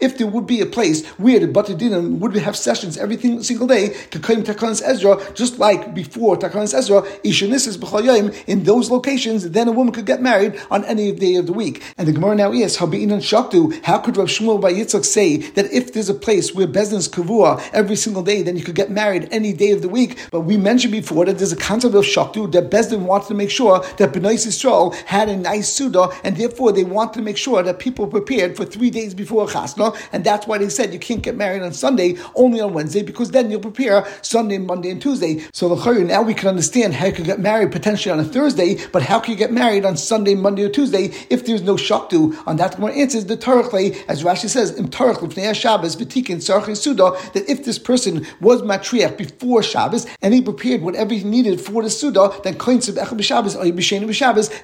If 0.03 0.19
there 0.19 0.27
would 0.27 0.47
be 0.47 0.61
a 0.61 0.67
place 0.67 1.07
where 1.07 1.39
the 1.41 1.47
Batadinim 1.47 2.19
would 2.19 2.35
have 2.37 2.57
sessions 2.57 2.97
every 2.99 3.17
single 3.43 3.67
day 3.67 3.95
to 4.11 4.19
claim 4.19 4.43
Takanas 4.43 4.82
Ezra, 4.85 5.19
just 5.35 5.59
like 5.59 5.95
before 5.95 6.37
Takanas 6.37 6.75
Ezra, 6.75 7.03
Ishanis 7.25 7.77
B'chayim 7.77 8.35
in 8.47 8.65
those 8.65 8.91
locations, 8.91 9.51
then 9.51 9.69
a 9.69 9.73
woman 9.73 9.93
could 9.93 10.07
get 10.07 10.23
married 10.23 10.61
on 10.71 10.85
any 10.85 11.13
day 11.13 11.37
of 11.37 11.47
the 11.47 11.53
week. 11.53 11.83
And 11.99 12.07
the 12.09 12.13
Gemara 12.13 12.37
now 12.37 12.53
is, 12.53 12.77
Shaktu, 12.77 13.85
how 13.85 13.99
could 13.99 14.17
Rav 14.17 14.29
Shmuel 14.29 14.61
by 14.61 14.73
Yitzchak 14.73 15.05
say 15.05 15.39
that 15.39 15.73
if 15.73 15.93
there's 15.93 16.09
a 16.09 16.15
place 16.15 16.55
where 16.55 16.67
Bezdin's 16.67 17.09
Kavua 17.09 17.63
every 17.73 17.97
single 17.97 18.23
day, 18.23 18.43
then 18.43 18.57
you 18.57 18.65
could 18.65 18.75
get 18.75 18.91
married 18.91 19.29
any 19.31 19.53
day 19.53 19.73
of 19.73 19.83
the 19.83 19.89
week? 19.89 20.19
But 20.31 20.43
we 20.43 20.57
mentioned 20.57 20.93
before 20.93 21.25
that 21.27 21.39
there's 21.39 21.53
a 21.53 21.57
concept 21.57 21.95
of 21.95 22.05
Shaktu 22.05 22.53
that 22.53 22.71
Bezdin 22.71 23.01
wanted 23.01 23.29
to 23.29 23.35
make 23.35 23.51
sure 23.51 23.81
that 23.99 24.13
Bnei 24.13 24.35
Yisrael 24.35 24.95
had 25.07 25.29
a 25.29 25.37
nice 25.37 25.73
Suda, 25.73 26.09
and 26.25 26.37
therefore 26.37 26.73
they 26.73 26.85
wanted 26.85 27.15
to 27.15 27.23
make 27.23 27.37
sure 27.37 27.63
that 27.63 27.79
people 27.79 28.07
prepared 28.07 28.57
for 28.57 28.65
three 28.65 28.91
days 28.91 29.15
before 29.15 29.47
Chasna, 29.47 29.97
and 30.13 30.25
that's 30.25 30.47
why 30.47 30.59
they 30.59 30.69
said 30.69 30.93
you 30.93 30.99
can't 30.99 31.23
get 31.23 31.37
married 31.37 31.63
on 31.63 31.73
Sunday, 31.73 32.17
only 32.35 32.61
on 32.61 32.75
Wednesday, 32.75 33.03
because 33.03 33.31
then 33.31 33.51
you'll 33.51 33.61
prepare 33.61 34.07
Sunday, 34.23 34.59
Monday, 34.73 34.91
and 34.91 35.03
Tuesday. 35.03 35.45
So 35.53 35.69
now 36.15 36.23
we 36.23 36.33
can 36.33 36.49
understand 36.49 36.95
how 36.95 37.07
you 37.07 37.13
could 37.13 37.27
get 37.27 37.41
married 37.41 37.73
potentially 37.73 38.11
on 38.11 38.21
a 38.21 38.25
Thursday, 38.25 38.79
but 38.91 39.03
how 39.03 39.21
can 39.21 39.33
you 39.33 39.39
get 39.39 39.53
married 39.53 39.85
on 39.85 39.99
Sunday, 39.99 40.35
Monday, 40.35 40.63
or 40.65 40.71
Tuesday 40.71 41.13
if 41.29 41.45
there's 41.45 41.61
no 41.61 41.75
Shaktu? 41.75 42.43
On 42.47 42.57
that, 42.57 42.79
one 42.79 42.93
answers 42.93 43.27
the 43.27 43.37
Tarachle, 43.37 43.95
as 44.09 44.25
Rashi 44.25 44.49
says, 44.49 44.71
in 44.79 44.89
Tarach 44.89 45.21
Shabbos, 45.55 45.95
Vitikin, 45.97 46.39
Sarchi 46.39 46.75
Suda, 46.75 47.11
that 47.35 47.51
if 47.51 47.67
this 47.67 47.79
person 47.79 48.27
was 48.41 48.63
matriach 48.63 49.19
before 49.19 49.63
Shabbos 49.63 50.07
and 50.23 50.33
he 50.33 50.41
prepared 50.41 50.81
whatever 50.81 51.13
he 51.13 51.23
needed 51.23 51.61
for 51.61 51.83
the 51.83 51.91
Suda, 51.91 52.31
then 52.45 52.55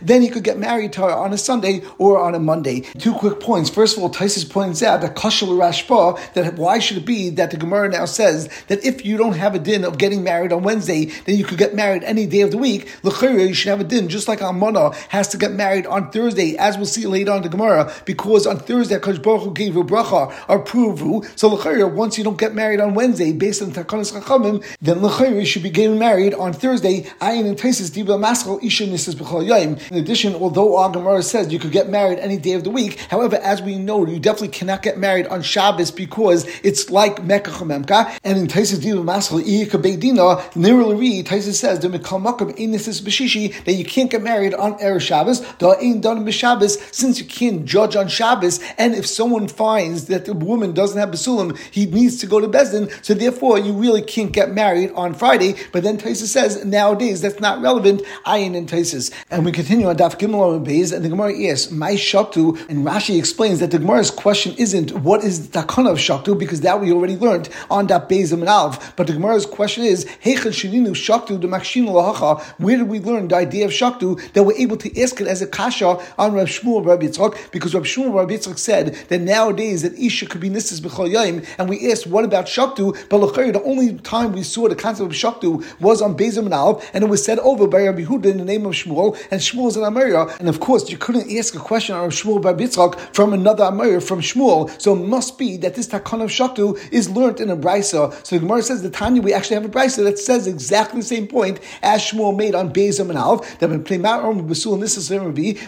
then 0.08 0.22
he 0.22 0.28
could 0.28 0.44
get 0.44 0.58
married 0.58 0.92
to 0.94 1.00
her 1.02 1.10
on 1.10 1.32
a 1.34 1.38
Sunday 1.38 1.82
or 1.98 2.18
on 2.18 2.34
a 2.34 2.38
Monday. 2.38 2.80
Two 2.98 3.12
quick 3.12 3.40
points. 3.40 3.68
First 3.68 3.96
of 3.96 4.02
all, 4.02 4.10
Taisus 4.10 4.48
points 4.48 4.82
out 4.82 5.02
that 5.02 5.16
Kashal 5.16 5.48
Rashba, 5.48 6.32
that 6.32 6.54
why 6.54 6.78
should 6.78 6.96
it 6.96 7.04
be 7.04 7.28
that 7.30 7.50
the 7.50 7.56
Gemara 7.58 7.90
now 7.90 8.06
says 8.06 8.48
that 8.68 8.82
if 8.84 9.04
you 9.04 9.16
don't 9.16 9.34
have 9.34 9.54
a 9.54 9.58
din 9.58 9.84
of 9.84 9.97
getting 9.98 10.24
married 10.24 10.52
on 10.52 10.62
Wednesday, 10.62 11.06
then 11.26 11.36
you 11.36 11.44
could 11.44 11.58
get 11.58 11.74
married 11.74 12.02
any 12.04 12.26
day 12.26 12.40
of 12.40 12.50
the 12.50 12.58
week. 12.58 12.88
L'chayra, 13.02 13.46
you 13.46 13.54
should 13.54 13.68
have 13.68 13.80
a 13.80 13.84
din, 13.84 14.08
just 14.08 14.28
like 14.28 14.40
Almana 14.40 14.94
has 15.08 15.28
to 15.28 15.36
get 15.36 15.52
married 15.52 15.86
on 15.86 16.10
Thursday, 16.10 16.56
as 16.56 16.76
we'll 16.76 16.86
see 16.86 17.06
later 17.06 17.32
on 17.32 17.42
the 17.42 17.48
Gemara, 17.48 17.92
because 18.04 18.46
on 18.46 18.58
Thursday, 18.58 18.98
Kosh 18.98 19.18
Baruch 19.18 19.42
Hu 19.42 19.52
gave 19.52 19.74
you 19.74 19.84
bracha 19.84 20.32
or 20.48 20.64
pruvu. 20.64 21.26
So 21.38 21.48
l'chayra, 21.48 21.92
once 21.92 22.16
you 22.16 22.24
don't 22.24 22.38
get 22.38 22.54
married 22.54 22.80
on 22.80 22.94
Wednesday, 22.94 23.32
based 23.32 23.62
on 23.62 23.72
Takanas 23.72 24.12
Chachamim, 24.12 24.64
then 24.80 25.02
l'chayra 25.02 25.44
should 25.44 25.62
be 25.62 25.70
getting 25.70 25.98
married 25.98 26.34
on 26.34 26.52
Thursday. 26.52 27.02
Ayin 27.20 27.46
and 27.46 27.58
Taisis 27.58 27.90
Diba 27.90 28.18
Maschal 28.18 28.62
Isha 28.62 28.84
Nisas 28.84 29.14
B'chol 29.14 29.46
Yaim. 29.48 29.90
In 29.90 29.96
addition, 29.98 30.34
although 30.34 30.76
our 30.76 30.90
Gemara 30.90 31.22
says 31.22 31.52
you 31.52 31.58
could 31.58 31.72
get 31.72 31.88
married 31.88 32.18
any 32.18 32.36
day 32.36 32.52
of 32.52 32.64
the 32.64 32.70
week, 32.70 32.98
however, 33.10 33.36
as 33.36 33.60
we 33.62 33.76
know, 33.78 34.06
you 34.06 34.18
definitely 34.18 34.48
cannot 34.48 34.82
get 34.82 34.98
married 34.98 35.26
on 35.26 35.42
Shabbos 35.42 35.90
because 35.90 36.44
it's 36.62 36.90
like 36.90 37.22
Mecca. 37.24 37.48
And 37.48 38.38
in 38.38 38.46
Taisis 38.46 38.78
Diba 38.78 39.02
Maschal 39.02 39.42
Iyaka 39.42 39.77
Beidina, 39.78 40.40
Nirali 40.52 41.25
Taisis 41.25 41.54
says 41.54 41.80
the 41.80 41.88
Mikal 41.88 42.23
Makam 42.23 42.56
Nisas 42.56 43.00
B'shishi 43.02 43.64
that 43.64 43.73
you 43.75 43.85
can't 43.85 44.11
get 44.11 44.23
married 44.23 44.54
on 44.54 44.78
Erev 44.78 45.00
Shabbos. 45.00 45.40
Da 45.58 45.75
Ein 45.80 46.00
Done 46.00 46.25
B'Shabbos 46.25 46.94
since 46.94 47.18
you 47.18 47.26
can't 47.26 47.64
judge 47.64 47.97
on 47.97 48.08
Shabbos, 48.08 48.61
and 48.76 48.94
if 48.94 49.06
someone 49.06 49.49
finds 49.49 50.06
that 50.06 50.25
the 50.25 50.35
woman 50.35 50.73
doesn't 50.73 50.99
have 50.99 51.11
Basulim, 51.11 51.56
he 51.70 51.87
needs 51.87 52.18
to 52.18 52.26
go 52.26 52.40
to 52.40 52.49
Bezdin. 52.49 52.92
So 53.04 53.14
therefore, 53.14 53.58
you 53.58 53.73
really 53.73 54.02
can't 54.02 54.32
get 54.32 54.52
married 54.52 54.90
on 54.92 55.14
Friday. 55.14 55.56
But 55.73 55.82
then 55.82 55.99
Taisa 55.99 56.26
says 56.26 56.64
nowadays 56.64 57.20
that's 57.20 57.40
not 57.40 57.61
relevant. 57.61 58.02
Ayin 58.26 58.56
and 58.56 58.68
Taisis. 58.68 59.12
And 59.30 59.44
we 59.44 59.52
continue 59.52 59.88
on 59.88 59.97
Daf 59.97 60.18
Gimel 60.18 60.56
and 60.56 60.66
Beis, 60.66 60.92
and 60.94 61.04
the 61.04 61.08
Gemara 61.08 61.32
asks, 61.47 61.70
My 61.70 61.92
Shaktu, 61.92 62.68
and 62.68 62.87
Rashi 62.87 63.18
explains 63.18 63.61
that 63.61 63.70
the 63.70 63.78
Gemara's 63.78 64.11
question 64.11 64.54
isn't 64.58 64.92
what 64.92 65.25
is 65.25 65.49
the 65.49 65.61
takana 65.61 65.92
of 65.92 65.99
Shaktu, 65.99 66.38
because 66.38 66.61
that 66.62 66.80
we 66.80 66.92
already 66.92 67.16
learned 67.16 67.49
on 67.70 67.88
Daf 67.88 68.08
Beis 68.08 68.32
and 68.32 68.44
Alv. 68.44 68.94
But 68.97 69.06
the 69.06 69.12
Gemara's 69.12 69.47
question 69.47 69.67
is, 69.76 70.06
Heichel 70.25 70.52
Shininu 70.52 70.90
Shaktu 70.90 71.38
Lahacha. 71.38 72.40
Where 72.58 72.78
did 72.78 72.88
we 72.88 73.00
learn 73.00 73.28
the 73.28 73.37
idea 73.37 73.66
of 73.66 73.72
Shaktu 73.72 74.32
that 74.32 74.44
we're 74.44 74.56
able 74.56 74.76
to 74.78 75.02
ask 75.02 75.20
it 75.20 75.26
as 75.26 75.42
a 75.42 75.46
kasha 75.46 75.98
on 76.16 76.32
Rav 76.32 76.48
Shmuel 76.48 76.87
Rabbi 76.87 77.06
Yitzchak? 77.06 77.50
Because 77.50 77.75
Rav 77.75 77.82
Shmuel 77.82 78.14
Rabbi 78.14 78.34
Yitzchak 78.34 78.58
said 78.58 78.94
that 79.08 79.20
nowadays 79.20 79.82
that 79.82 79.92
Isha 79.98 80.26
could 80.26 80.40
be 80.40 80.48
Nisas 80.48 80.80
B'chol 80.80 81.12
Yaim, 81.12 81.46
and 81.58 81.68
we 81.68 81.90
asked, 81.90 82.06
what 82.06 82.25
about 82.25 82.46
Shaktu? 82.46 82.96
But 83.08 83.18
the 83.18 83.62
only 83.64 83.98
time 83.98 84.32
we 84.32 84.42
saw 84.42 84.68
the 84.68 84.76
concept 84.76 85.10
of 85.10 85.16
Shaktu 85.16 85.80
was 85.80 86.00
on 86.00 86.16
Bezim 86.16 86.46
and 86.46 86.54
Alv, 86.54 86.88
and 86.94 87.04
it 87.04 87.08
was 87.08 87.25
said 87.25 87.38
over 87.40 87.66
by 87.66 87.82
Rabbi 87.82 88.04
Huda 88.04 88.26
in 88.26 88.38
the 88.38 88.44
name 88.44 88.64
of 88.64 88.72
Shmuel, 88.72 89.18
and 89.30 89.40
Shmuel 89.40 89.68
is 89.68 89.76
an 89.76 89.82
Amariya. 89.82 90.38
And 90.38 90.48
of 90.48 90.60
course, 90.60 90.90
you 90.90 90.96
couldn't 90.96 91.30
ask 91.37 91.54
a 91.54 91.58
question 91.58 91.96
on 91.96 92.10
Shmuel 92.10 92.44
Rabbi 92.44 92.64
Yitzchak 92.64 92.98
from 93.14 93.32
another 93.32 93.64
Amariya, 93.64 94.02
from 94.02 94.20
Shmuel. 94.20 94.80
So 94.80 94.94
it 94.94 95.04
must 95.06 95.38
be 95.38 95.56
that 95.58 95.75
this 95.75 95.88
Takana 95.88 96.25
of 96.25 96.30
Shaktu 96.30 96.78
is 96.92 97.10
learned 97.10 97.40
in 97.40 97.50
a 97.50 97.56
Brisa. 97.56 98.12
So 98.25 98.37
the 98.37 98.40
Gemara 98.40 98.62
says, 98.62 98.82
the 98.82 98.90
Tanya, 98.90 99.22
we 99.22 99.32
actually 99.32 99.56
have 99.60 99.68
a 99.68 99.72
Brisa 99.72 100.04
that 100.04 100.18
says 100.18 100.46
exactly 100.46 101.00
the 101.00 101.06
same 101.06 101.26
point 101.26 101.60
as 101.82 102.02
Shmuel 102.02 102.36
made 102.36 102.54
on 102.54 102.72
Bezim 102.72 103.10
and 103.10 103.18
Alv, 103.18 103.58
that 103.58 103.70
when 103.70 103.82
play 103.84 103.98
Ma'arom 103.98 104.48
Basul 104.48 104.74
and 104.74 104.82
this 104.82 104.96
is 104.96 105.08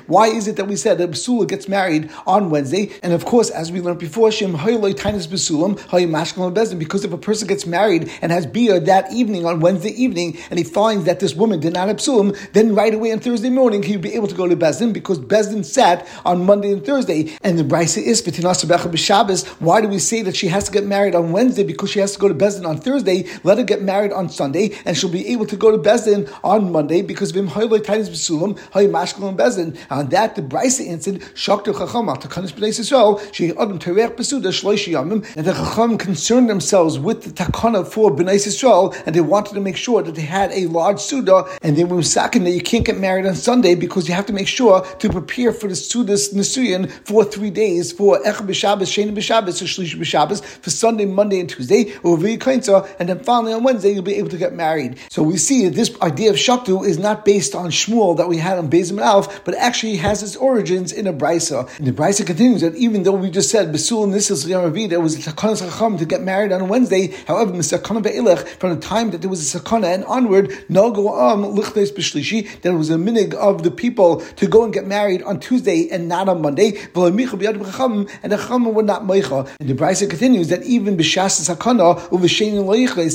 why 0.06 0.26
is 0.26 0.46
it 0.48 0.56
that 0.56 0.66
we 0.66 0.76
said 0.76 0.98
that 0.98 1.10
Basula 1.10 1.48
gets 1.48 1.68
married 1.68 2.10
on 2.26 2.50
Wednesday? 2.50 2.90
And 3.02 3.12
of 3.12 3.24
course, 3.24 3.50
as 3.50 3.72
we 3.72 3.80
learned 3.80 3.98
before, 3.98 4.30
Shem 4.30 4.54
Hayloi 4.54 4.94
Tainis 4.94 5.26
Basulam, 5.26 5.78
Mashkalam 5.78 6.54
Bezin, 6.54 6.78
because 6.78 7.04
if 7.04 7.12
a 7.12 7.18
person 7.18 7.48
gets 7.48 7.66
married 7.66 8.10
and 8.20 8.30
has 8.32 8.46
beer 8.46 8.78
that 8.80 9.12
evening 9.12 9.46
on 9.46 9.60
Wednesday 9.60 9.90
evening, 9.90 10.38
and 10.50 10.58
he 10.58 10.64
finds 10.64 11.04
that 11.04 11.20
this 11.20 11.34
woman 11.34 11.60
did 11.60 11.74
not 11.74 11.88
have 11.88 11.96
Psulim, 11.96 12.36
then 12.52 12.74
right 12.74 12.92
away 12.92 13.12
on 13.12 13.20
Thursday 13.20 13.50
morning 13.50 13.82
he'll 13.82 14.00
be 14.00 14.14
able 14.14 14.28
to 14.28 14.34
go 14.34 14.46
to 14.46 14.56
Bezdin 14.56 14.92
because 14.92 15.18
Bezdin 15.18 15.64
sat 15.64 16.06
on 16.24 16.44
Monday 16.44 16.72
and 16.72 16.84
Thursday. 16.84 17.36
And 17.42 17.58
the 17.58 17.64
Brisa 17.64 18.02
is 18.02 18.22
B'Shabbos. 18.22 19.46
Why 19.60 19.80
do 19.80 19.88
we 19.88 19.98
say 19.98 20.22
that 20.22 20.36
she 20.36 20.48
has 20.48 20.64
to 20.64 20.72
get 20.72 20.84
married 20.84 21.14
on 21.14 21.32
Wednesday 21.32 21.64
because 21.64 21.90
she 21.90 22.00
has 22.00 22.12
to 22.12 22.18
go 22.18 22.28
to 22.28 22.34
Bezdin 22.34 22.66
on 22.66 22.78
Thursday? 22.78 23.26
Let 23.44 23.58
her 23.58 23.64
get 23.64 23.79
married 23.82 24.12
on 24.12 24.28
Sunday, 24.28 24.76
and 24.84 24.96
she'll 24.96 25.10
be 25.10 25.28
able 25.28 25.46
to 25.46 25.56
go 25.56 25.70
to 25.70 25.78
Bezdin 25.78 26.32
on 26.44 26.70
Monday 26.72 27.02
because 27.02 27.30
Vim 27.30 27.48
Hayloi 27.48 27.78
Tainis 27.80 28.08
Basulam, 28.08 28.58
Mashkalam 28.90 29.36
Bezin. 29.36 29.76
On 29.90 30.08
that, 30.10 30.36
the 30.36 30.42
Brisa 30.42 30.88
answered, 30.88 31.20
Shakta 31.34 31.72
Chacham, 31.72 32.06
Takanis 32.06 32.52
B'nai 32.52 32.68
Yisrael, 32.68 33.32
She 33.32 33.50
Adam 33.50 33.78
Terech 33.78 34.16
Besuda 34.16 34.48
Shloishi 34.48 34.92
Yamim, 34.92 35.24
and 35.36 35.46
the 35.46 35.52
Chacham 35.52 35.98
concerned 35.98 36.50
themselves 36.50 36.98
with 36.98 37.22
the 37.22 37.30
takana 37.30 37.86
for 37.86 38.10
B'nai 38.10 38.34
Yisrael, 38.34 38.94
and 39.06 39.14
they 39.14 39.20
wanted 39.20 39.54
to 39.54 39.60
make 39.60 39.76
sure 39.76 40.02
that 40.02 40.14
they 40.14 40.22
had 40.22 40.50
a 40.52 40.66
large 40.66 41.00
Suda, 41.00 41.44
and 41.62 41.76
they 41.76 41.84
were 41.84 42.02
second 42.02 42.44
that 42.44 42.50
you 42.50 42.60
can't 42.60 42.84
get 42.84 42.98
married 42.98 43.26
on 43.26 43.34
Sunday 43.34 43.74
because 43.74 44.08
you 44.08 44.14
have 44.14 44.26
to 44.26 44.32
make 44.32 44.48
sure 44.48 44.84
to 44.84 45.08
prepare 45.08 45.52
for 45.52 45.68
the 45.68 45.74
Sudas 45.74 46.34
Nisuyan 46.34 46.90
for 47.06 47.24
three 47.24 47.50
days, 47.50 47.92
for 47.92 48.18
Ech 48.26 48.36
B'Shabbos, 48.36 48.82
Sheni 48.82 49.14
B'Shabbos, 49.14 49.62
or 49.62 49.66
Shlish 49.66 49.96
B'Shabbos, 49.98 50.44
for 50.44 50.70
Sunday, 50.70 51.06
Monday, 51.06 51.40
and 51.40 51.48
Tuesday, 51.48 51.94
or 52.02 52.16
V'Yikainza, 52.16 52.88
and 52.98 53.08
then 53.08 53.20
finally 53.20 53.52
on 53.52 53.62
Wednesday 53.62 53.69
you'll 53.84 54.02
be 54.02 54.14
able 54.14 54.28
to 54.28 54.36
get 54.36 54.52
married. 54.52 54.98
So 55.08 55.22
we 55.22 55.36
see 55.36 55.64
that 55.64 55.74
this 55.74 55.90
idea 56.00 56.30
of 56.30 56.36
Shaktu 56.36 56.84
is 56.86 56.98
not 56.98 57.24
based 57.24 57.54
on 57.54 57.70
Shmuel 57.70 58.16
that 58.16 58.28
we 58.28 58.38
had 58.38 58.58
on 58.58 58.68
Bezim 58.70 59.00
Alf, 59.00 59.44
but 59.44 59.54
actually 59.54 59.96
has 59.96 60.22
its 60.22 60.36
origins 60.36 60.92
in 60.92 61.06
a 61.06 61.12
Brisa. 61.12 61.68
And 61.78 61.86
the 61.86 61.92
Brisa 61.92 62.26
continues 62.26 62.60
that 62.62 62.74
even 62.76 63.02
though 63.02 63.12
we 63.12 63.30
just 63.30 63.50
said 63.50 63.72
Besul 63.72 64.04
and 64.04 64.14
this 64.14 64.30
is 64.30 64.44
there 64.44 65.00
was 65.00 65.14
a 65.14 65.22
Chacham 65.22 65.98
to 65.98 66.04
get 66.04 66.22
married 66.22 66.52
on 66.52 66.68
Wednesday, 66.68 67.08
however, 67.26 67.52
Misakana 67.52 68.02
Be'ilech, 68.02 68.46
from 68.58 68.70
the 68.74 68.80
time 68.80 69.10
that 69.10 69.20
there 69.20 69.30
was 69.30 69.54
a 69.54 69.58
Sakana 69.58 69.94
and 69.94 70.04
onward, 70.04 70.50
Nago 70.68 71.32
Am 71.32 71.44
Lichnes 71.44 71.92
B'Shlishi, 71.92 72.60
that 72.62 72.72
it 72.72 72.76
was 72.76 72.90
a 72.90 72.96
minig 72.96 73.34
of 73.34 73.62
the 73.62 73.70
people 73.70 74.20
to 74.36 74.46
go 74.46 74.64
and 74.64 74.72
get 74.72 74.86
married 74.86 75.22
on 75.22 75.38
Tuesday 75.40 75.88
and 75.90 76.08
not 76.08 76.28
on 76.28 76.40
Monday, 76.42 76.78
and 76.94 77.18
the 77.18 78.36
Chacham 78.36 78.74
would 78.74 78.86
not 78.86 79.02
Meicha. 79.02 79.48
And 79.60 79.68
the 79.68 79.74
Brisa 79.74 80.08
continues 80.08 80.48
that 80.48 80.62
even 80.62 80.96
B'Shas 80.96 81.40
Sakana, 81.48 81.98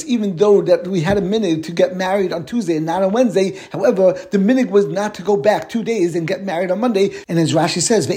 even 0.05 0.35
though 0.35 0.44
that 0.45 0.87
we 0.87 1.01
had 1.01 1.17
a 1.17 1.21
minute 1.21 1.63
to 1.63 1.71
get 1.71 1.95
married 1.95 2.31
on 2.31 2.45
Tuesday 2.45 2.77
and 2.77 2.85
not 2.85 3.01
on 3.03 3.11
Wednesday, 3.11 3.57
however, 3.71 4.13
the 4.31 4.37
minig 4.37 4.69
was 4.69 4.85
not 4.87 5.13
to 5.15 5.21
go 5.21 5.35
back 5.35 5.69
two 5.69 5.83
days 5.83 6.15
and 6.15 6.27
get 6.27 6.43
married 6.43 6.71
on 6.71 6.79
Monday. 6.79 7.09
And 7.27 7.39
as 7.39 7.53
Rashi 7.53 7.81
says, 7.81 8.09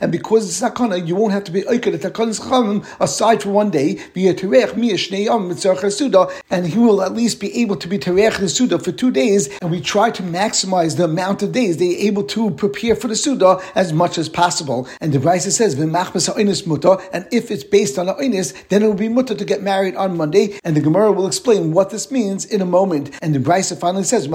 and 0.00 0.12
because 0.12 0.48
it's 0.48 0.60
sakana, 0.60 1.06
you 1.06 1.16
won't 1.16 1.32
have 1.32 1.44
to 1.44 1.52
be 1.52 1.62
oiked 1.62 1.98
the 1.98 2.10
takanas 2.10 2.40
chachamim 2.40 2.86
aside 3.00 3.42
for 3.42 3.50
one 3.50 3.70
day. 3.70 3.98
And 6.50 6.66
he 6.66 6.78
will 6.78 7.02
at 7.02 7.12
least 7.12 7.40
be 7.40 7.60
able 7.60 7.76
to 7.76 7.88
be 7.88 7.98
terech 7.98 8.38
the 8.38 8.48
suda 8.48 8.78
for 8.78 8.92
two 8.92 9.10
days. 9.10 9.48
And 9.60 9.70
we 9.70 9.80
try 9.80 10.10
to 10.10 10.22
maximize 10.22 10.96
the 10.96 11.04
amount 11.04 11.42
of 11.42 11.52
days 11.52 11.76
they're 11.78 11.88
able 11.88 12.24
to 12.24 12.50
prepare 12.50 12.94
for 12.94 13.08
the 13.08 13.16
suda 13.16 13.60
as 13.74 13.92
much 13.92 14.18
as 14.18 14.28
possible. 14.28 14.86
And 15.00 15.12
the 15.12 15.18
Brisa 15.18 15.50
says, 15.50 15.74
and 15.78 17.28
if 17.32 17.50
it's 17.50 17.64
based 17.64 17.98
on 17.98 18.08
a 18.08 18.14
then 18.68 18.82
it 18.82 18.86
will 18.86 18.94
be 18.94 19.08
mutter 19.08 19.34
to 19.38 19.44
get 19.44 19.62
married 19.62 19.96
on 19.96 20.16
Monday. 20.16 20.58
And 20.64 20.76
the 20.76 20.80
Gemara 20.80 21.12
will 21.12 21.26
explain 21.26 21.72
what 21.72 21.90
this 21.90 22.10
means 22.10 22.44
in 22.44 22.60
a 22.60 22.66
moment. 22.66 23.10
And 23.22 23.34
the 23.34 23.38
Brisa 23.38 23.78
finally 23.78 24.04
says, 24.04 24.28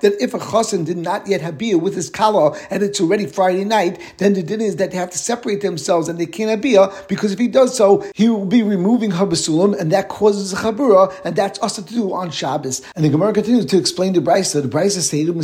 that 0.00 0.16
if 0.20 0.34
a 0.34 0.38
chosin 0.38 0.84
did 0.84 0.96
not 0.96 1.26
yet 1.26 1.40
have 1.40 1.58
beer 1.58 1.78
with 1.78 1.94
his 1.94 2.10
kala 2.10 2.56
and 2.70 2.82
it's 2.82 3.00
already 3.00 3.26
Friday 3.26 3.64
night, 3.64 4.00
then 4.18 4.34
the 4.34 4.42
din 4.42 4.60
is 4.60 4.76
that 4.76 4.90
they 4.90 4.96
have 4.96 5.10
to 5.10 5.18
separate 5.18 5.60
themselves 5.60 6.08
and 6.08 6.18
they 6.18 6.26
can't 6.26 6.50
have 6.50 6.60
beer 6.60 6.88
because 7.08 7.32
if 7.32 7.38
he 7.38 7.48
does 7.48 7.76
so, 7.76 8.04
he 8.14 8.28
will 8.28 8.46
be 8.46 8.62
removing 8.62 9.10
her 9.12 9.24
and 9.30 9.92
that 9.92 10.08
causes 10.08 10.52
a 10.52 10.56
chabura 10.56 11.12
and 11.24 11.36
that's 11.36 11.58
also 11.60 11.82
to 11.82 11.92
do 11.92 12.12
on 12.12 12.30
Shabbos. 12.30 12.82
And 12.96 13.04
the 13.04 13.08
Gemara 13.08 13.32
continues 13.32 13.66
to 13.66 13.78
explain 13.78 14.12
the 14.12 14.20
Brisa. 14.20 14.62
The 14.62 14.68
Brisa 14.68 15.00
stated. 15.00 15.30
And 15.30 15.40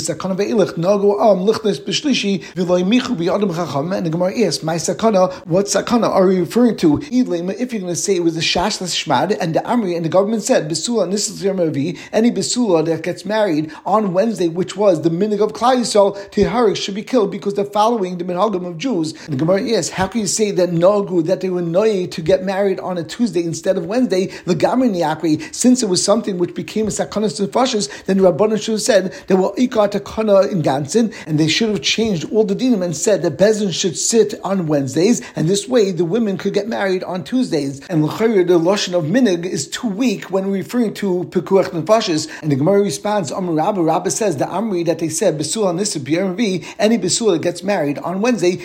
the 4.07 4.11
Gemara 4.11 4.41
asks, 4.41 4.63
"My 4.63 4.77
sakana, 4.77 5.33
what 5.47 5.66
sakana 5.67 6.09
are 6.09 6.31
you 6.33 6.41
referring 6.41 6.77
to?" 6.79 7.01
If 7.03 7.73
you're 7.73 7.81
going 7.81 7.87
to 7.87 7.97
say 7.97 8.17
it 8.17 8.25
was 8.25 8.37
a 8.37 8.41
shashlas 8.41 8.95
shmad 8.95 9.37
and 9.41 9.55
the 9.55 9.61
Amri 9.61 9.97
and 9.97 10.05
the 10.05 10.09
government 10.09 10.43
said 10.43 10.71
besula 10.71 11.05
and 11.05 11.13
this 11.13 11.29
is 11.29 11.45
any 11.45 12.31
besula 12.31 12.85
that 12.87 13.03
gets 13.03 13.25
married 13.25 13.73
on 13.85 14.13
Wednesday, 14.13 14.49
which 14.49 14.77
was 14.77 15.03
the 15.03 15.11
minig 15.11 15.41
of 15.41 15.53
Klal 15.53 15.77
Yisrael, 15.77 16.17
Tiharik 16.31 16.77
should 16.77 16.95
be 16.95 17.03
killed 17.03 17.31
because 17.31 17.55
they're 17.55 17.65
following 17.65 18.19
the 18.19 18.25
minhagim 18.25 18.67
of 18.67 18.79
Jews. 18.79 19.13
The 19.27 19.37
Gemara 19.37 19.63
yes, 19.63 19.91
how 19.91 20.07
can 20.07 20.23
you 20.23 20.27
say 20.27 20.51
that 20.53 20.71
Nagu 20.71 21.25
that 21.27 21.41
they 21.41 21.51
were 21.51 21.63
noy 21.63 22.07
to 22.07 22.23
get 22.23 22.45
married 22.45 22.81
on 22.81 22.99
a 22.99 23.05
Tuesday 23.05 23.45
instead 23.45 23.77
of 23.77 23.87
Wednesday? 23.87 24.27
The 24.45 24.55
Gamri 24.55 25.55
since 25.55 25.83
it 25.83 25.89
was 25.89 26.03
something 26.03 26.39
which 26.39 26.55
became 26.55 26.87
a 26.87 26.91
sakanas 26.91 27.37
to 27.37 27.49
fashis, 27.49 27.89
then 28.05 28.19
the 28.19 28.31
Rabbanan 28.31 28.61
should 28.61 28.73
have 28.73 28.83
said 28.83 29.13
there 29.27 29.37
were 29.37 29.53
ikar 29.53 29.91
takana 29.91 30.51
in 30.51 30.63
Gansin, 30.63 31.15
and 31.27 31.39
they 31.39 31.49
should 31.49 31.69
have 31.71 31.83
changed 31.83 32.31
all 32.33 32.45
the 32.45 32.55
dinim 32.55 32.83
and 32.83 32.97
said 32.97 33.23
that 33.23 33.37
Bezin 33.37 33.73
should 33.73 33.97
sit 33.97 34.35
on 34.43 34.67
Wednesdays, 34.67 35.23
and 35.35 35.46
this 35.49 35.69
way 35.69 35.91
the 35.91 36.05
women 36.05 36.39
could 36.39 36.55
get 36.55 36.69
married 36.69 37.05
on 37.05 37.25
Tuesdays. 37.25 37.87
And 37.89 38.05
the 38.05 38.09
lashon 38.09 38.95
of 38.95 39.05
minig 39.05 39.45
is 39.45 39.69
too 39.69 39.89
weak 39.89 40.31
when 40.31 40.51
referring 40.51 40.95
to 40.95 41.25
pekuach 41.31 41.71
nefashis. 41.71 42.31
And 42.43 42.51
the 42.51 42.57
Gemara 42.57 42.81
responds, 42.81 43.33
Amr 43.33 43.53
Rabba, 43.53 43.83
Rabba 43.83 44.11
says 44.11 44.37
the 44.37 44.47
Amri 44.47 44.85
that 44.87 44.99
they 44.99 45.09
said 45.09 45.39
besul 45.39 45.67
on 45.67 45.77
this 45.77 45.97
any 45.97 46.99
besul 46.99 47.33
that 47.33 47.43
gets 47.43 47.63
married 47.63 47.99
on 47.99 48.21
Wednesday, 48.21 48.57